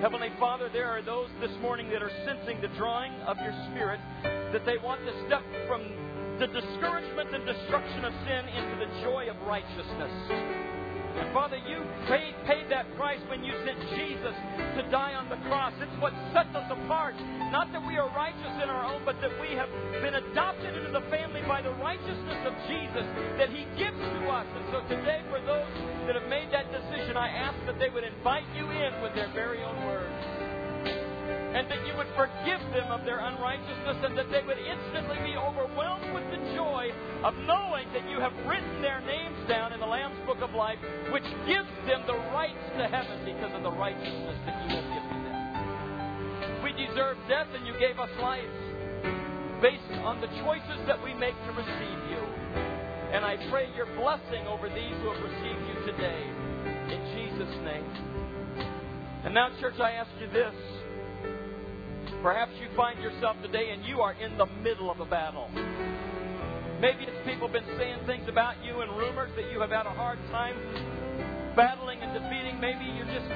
Heavenly 0.00 0.30
Father, 0.40 0.68
there 0.72 0.88
are 0.88 1.02
those 1.02 1.28
this 1.40 1.52
morning 1.60 1.90
that 1.90 2.02
are 2.02 2.10
sensing 2.26 2.60
the 2.60 2.74
drawing 2.76 3.12
of 3.22 3.36
your 3.38 3.54
Spirit, 3.70 4.00
that 4.52 4.66
they 4.66 4.78
want 4.82 5.00
to 5.06 5.12
step 5.26 5.42
from 5.68 5.82
the 6.40 6.48
discouragement 6.48 7.32
and 7.34 7.46
destruction 7.46 8.04
of 8.04 8.12
sin 8.26 8.48
into 8.50 8.84
the 8.84 9.02
joy 9.02 9.30
of 9.30 9.36
righteousness. 9.46 10.81
Father, 11.32 11.56
you 11.56 11.80
paid, 12.08 12.34
paid 12.46 12.68
that 12.70 12.84
price 12.96 13.20
when 13.28 13.42
you 13.44 13.52
sent 13.64 13.80
Jesus 13.96 14.36
to 14.76 14.82
die 14.90 15.14
on 15.14 15.28
the 15.28 15.40
cross. 15.48 15.72
It's 15.80 15.96
what 16.00 16.12
sets 16.32 16.54
us 16.54 16.68
apart. 16.70 17.16
Not 17.50 17.72
that 17.72 17.80
we 17.86 17.96
are 17.96 18.08
righteous 18.14 18.54
in 18.62 18.68
our 18.68 18.84
own, 18.84 19.02
but 19.04 19.20
that 19.20 19.32
we 19.40 19.56
have 19.56 19.68
been 20.04 20.14
adopted 20.14 20.76
into 20.76 20.92
the 20.92 21.04
family 21.08 21.40
by 21.48 21.62
the 21.62 21.72
righteousness 21.80 22.40
of 22.44 22.52
Jesus 22.68 23.06
that 23.40 23.48
He 23.48 23.64
gives 23.80 23.96
to 23.96 24.20
us. 24.28 24.46
And 24.56 24.64
so 24.72 24.78
today, 24.88 25.24
for 25.32 25.40
those 25.40 25.68
that 26.06 26.16
have 26.16 26.28
made 26.28 26.52
that 26.52 26.68
decision, 26.72 27.16
I 27.16 27.28
ask 27.28 27.56
that 27.66 27.78
they 27.78 27.88
would 27.88 28.04
invite 28.04 28.44
you 28.54 28.68
in 28.70 28.92
with 29.00 29.14
their 29.14 29.32
very 29.32 29.64
own 29.64 29.86
words 29.86 30.11
and 31.52 31.68
that 31.68 31.84
you 31.86 31.92
would 31.96 32.08
forgive 32.16 32.60
them 32.72 32.88
of 32.88 33.04
their 33.04 33.20
unrighteousness, 33.20 34.00
and 34.04 34.16
that 34.16 34.30
they 34.32 34.40
would 34.40 34.56
instantly 34.56 35.20
be 35.20 35.36
overwhelmed 35.36 36.08
with 36.16 36.24
the 36.32 36.40
joy 36.56 36.88
of 37.24 37.36
knowing 37.44 37.84
that 37.92 38.08
you 38.08 38.16
have 38.20 38.32
written 38.48 38.80
their 38.80 39.00
names 39.04 39.36
down 39.48 39.72
in 39.72 39.80
the 39.80 39.86
Lamb's 39.86 40.16
Book 40.24 40.40
of 40.40 40.56
Life, 40.56 40.80
which 41.12 41.28
gives 41.44 41.68
them 41.84 42.08
the 42.08 42.16
rights 42.32 42.64
to 42.80 42.88
heaven 42.88 43.20
because 43.28 43.52
of 43.52 43.62
the 43.62 43.74
righteousness 43.76 44.38
that 44.48 44.56
you 44.64 44.80
have 44.80 44.88
given 44.96 45.18
them. 45.28 45.38
We 46.64 46.72
deserve 46.72 47.20
death, 47.28 47.52
and 47.52 47.66
you 47.66 47.76
gave 47.78 48.00
us 48.00 48.10
life 48.20 48.48
based 49.60 49.92
on 50.02 50.20
the 50.20 50.32
choices 50.42 50.80
that 50.88 50.98
we 51.04 51.12
make 51.14 51.36
to 51.46 51.52
receive 51.52 52.00
you. 52.10 52.22
And 53.12 53.24
I 53.28 53.36
pray 53.52 53.68
your 53.76 53.86
blessing 54.00 54.48
over 54.48 54.72
these 54.72 54.96
who 55.04 55.12
have 55.12 55.22
received 55.22 55.62
you 55.68 55.76
today. 55.92 56.22
In 56.88 57.00
Jesus' 57.12 57.56
name. 57.60 57.84
And 59.24 59.34
now, 59.34 59.50
church, 59.60 59.78
I 59.78 59.92
ask 59.92 60.10
you 60.18 60.28
this. 60.32 60.54
Perhaps 62.22 62.52
you 62.62 62.68
find 62.76 63.02
yourself 63.02 63.36
today 63.42 63.70
and 63.74 63.84
you 63.84 64.00
are 64.00 64.14
in 64.14 64.38
the 64.38 64.46
middle 64.62 64.92
of 64.92 65.00
a 65.00 65.04
battle. 65.04 65.50
Maybe 66.78 67.02
it's 67.02 67.18
people 67.26 67.48
been 67.48 67.66
saying 67.76 68.06
things 68.06 68.28
about 68.28 68.62
you 68.62 68.80
and 68.80 68.94
rumors 68.96 69.30
that 69.34 69.50
you 69.50 69.58
have 69.60 69.70
had 69.70 69.86
a 69.86 69.94
hard 69.94 70.18
time 70.30 70.54
battling 71.56 71.98
and 71.98 72.14
defeating. 72.14 72.60
Maybe 72.62 72.86
you 72.86 73.02
just 73.10 73.26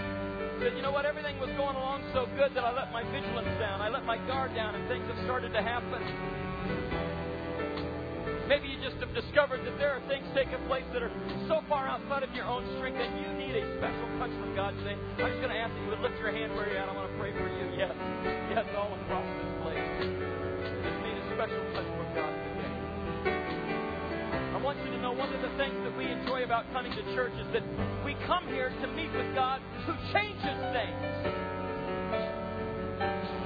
said, 0.63 0.79
you 0.79 0.83
know 0.83 0.93
what, 0.93 1.05
everything 1.05 1.39
was 1.43 1.51
going 1.59 1.75
along 1.75 2.07
so 2.15 2.31
good 2.39 2.55
that 2.55 2.63
I 2.63 2.71
let 2.71 2.93
my 2.93 3.03
vigilance 3.11 3.59
down. 3.59 3.83
I 3.83 3.89
let 3.89 4.05
my 4.05 4.19
guard 4.31 4.55
down 4.55 4.77
and 4.77 4.87
things 4.87 5.03
have 5.11 5.19
started 5.27 5.53
to 5.53 5.63
happen. 5.63 5.99
Maybe 8.47 8.71
you 8.71 8.79
just 8.79 9.03
have 9.03 9.11
discovered 9.11 9.67
that 9.67 9.75
there 9.75 9.91
are 9.91 10.03
things 10.07 10.23
taking 10.31 10.63
place 10.71 10.87
that 10.95 11.03
are 11.03 11.11
so 11.51 11.67
far 11.67 11.91
outside 11.91 12.23
of 12.23 12.31
your 12.31 12.47
own 12.47 12.63
strength 12.79 12.95
that 12.95 13.11
you 13.19 13.27
need 13.35 13.59
a 13.59 13.67
special 13.83 14.07
touch 14.23 14.31
from 14.39 14.55
God 14.55 14.71
today. 14.87 14.95
I'm 14.95 15.35
just 15.35 15.43
going 15.43 15.51
to 15.51 15.59
ask 15.59 15.75
that 15.75 15.83
you 15.83 15.91
would 15.91 15.99
lift 15.99 16.15
your 16.23 16.31
hand 16.31 16.55
where 16.55 16.71
you're 16.71 16.79
at. 16.79 16.87
I 16.87 16.95
want 16.95 17.11
to 17.11 17.17
pray 17.19 17.35
for 17.35 17.51
you. 17.51 17.67
Yes, 17.75 17.91
yes, 18.55 18.63
all 18.79 18.95
across 19.03 19.27
this 19.27 19.51
place. 19.67 19.83
Just 20.63 20.99
need 21.03 21.19
a 21.19 21.25
special 21.35 21.59
touch 21.75 21.91
from 21.91 22.09
God 22.15 22.31
today. 22.39 22.75
I 24.55 24.59
want 24.63 24.79
you 24.79 24.95
to 24.95 24.99
know 25.03 25.11
one 25.11 25.35
of 25.35 25.43
the 25.43 25.51
things 25.59 25.75
that 25.83 25.99
we 25.99 26.07
enjoy 26.07 26.47
about 26.47 26.71
coming 26.71 26.95
to 26.95 27.03
church 27.19 27.35
is 27.43 27.51
that 27.51 27.67
we 28.07 28.15
come 28.31 28.47
here 28.47 28.71
to 28.71 28.87
meet 28.95 29.11
with 29.11 29.27
God 29.35 29.59
who 29.91 29.93
changes 30.15 30.59
things. 30.71 31.03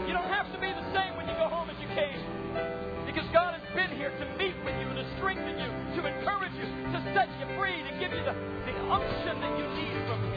You 0.05 0.12
don't 0.12 0.29
have 0.29 0.45
to 0.53 0.61
be 0.61 0.68
the 0.68 0.87
same 0.93 1.16
when 1.16 1.24
you 1.24 1.33
go 1.41 1.49
home 1.49 1.72
as 1.72 1.81
you 1.81 1.89
came 1.97 2.20
because 3.11 3.27
God 3.33 3.59
has 3.59 3.66
been 3.74 3.91
here 3.99 4.11
to 4.11 4.24
meet 4.39 4.49
strengthen 5.21 5.59
you, 5.61 5.68
to 6.01 6.09
encourage 6.09 6.53
you, 6.57 6.64
to 6.93 6.99
set 7.12 7.29
you 7.39 7.47
free, 7.61 7.85
to 7.85 7.93
give 8.01 8.11
you 8.11 8.25
the, 8.25 8.33
the 8.64 8.75
unction 8.89 9.37
that 9.41 9.53
you 9.61 9.66
need 9.77 10.01
from 10.09 10.30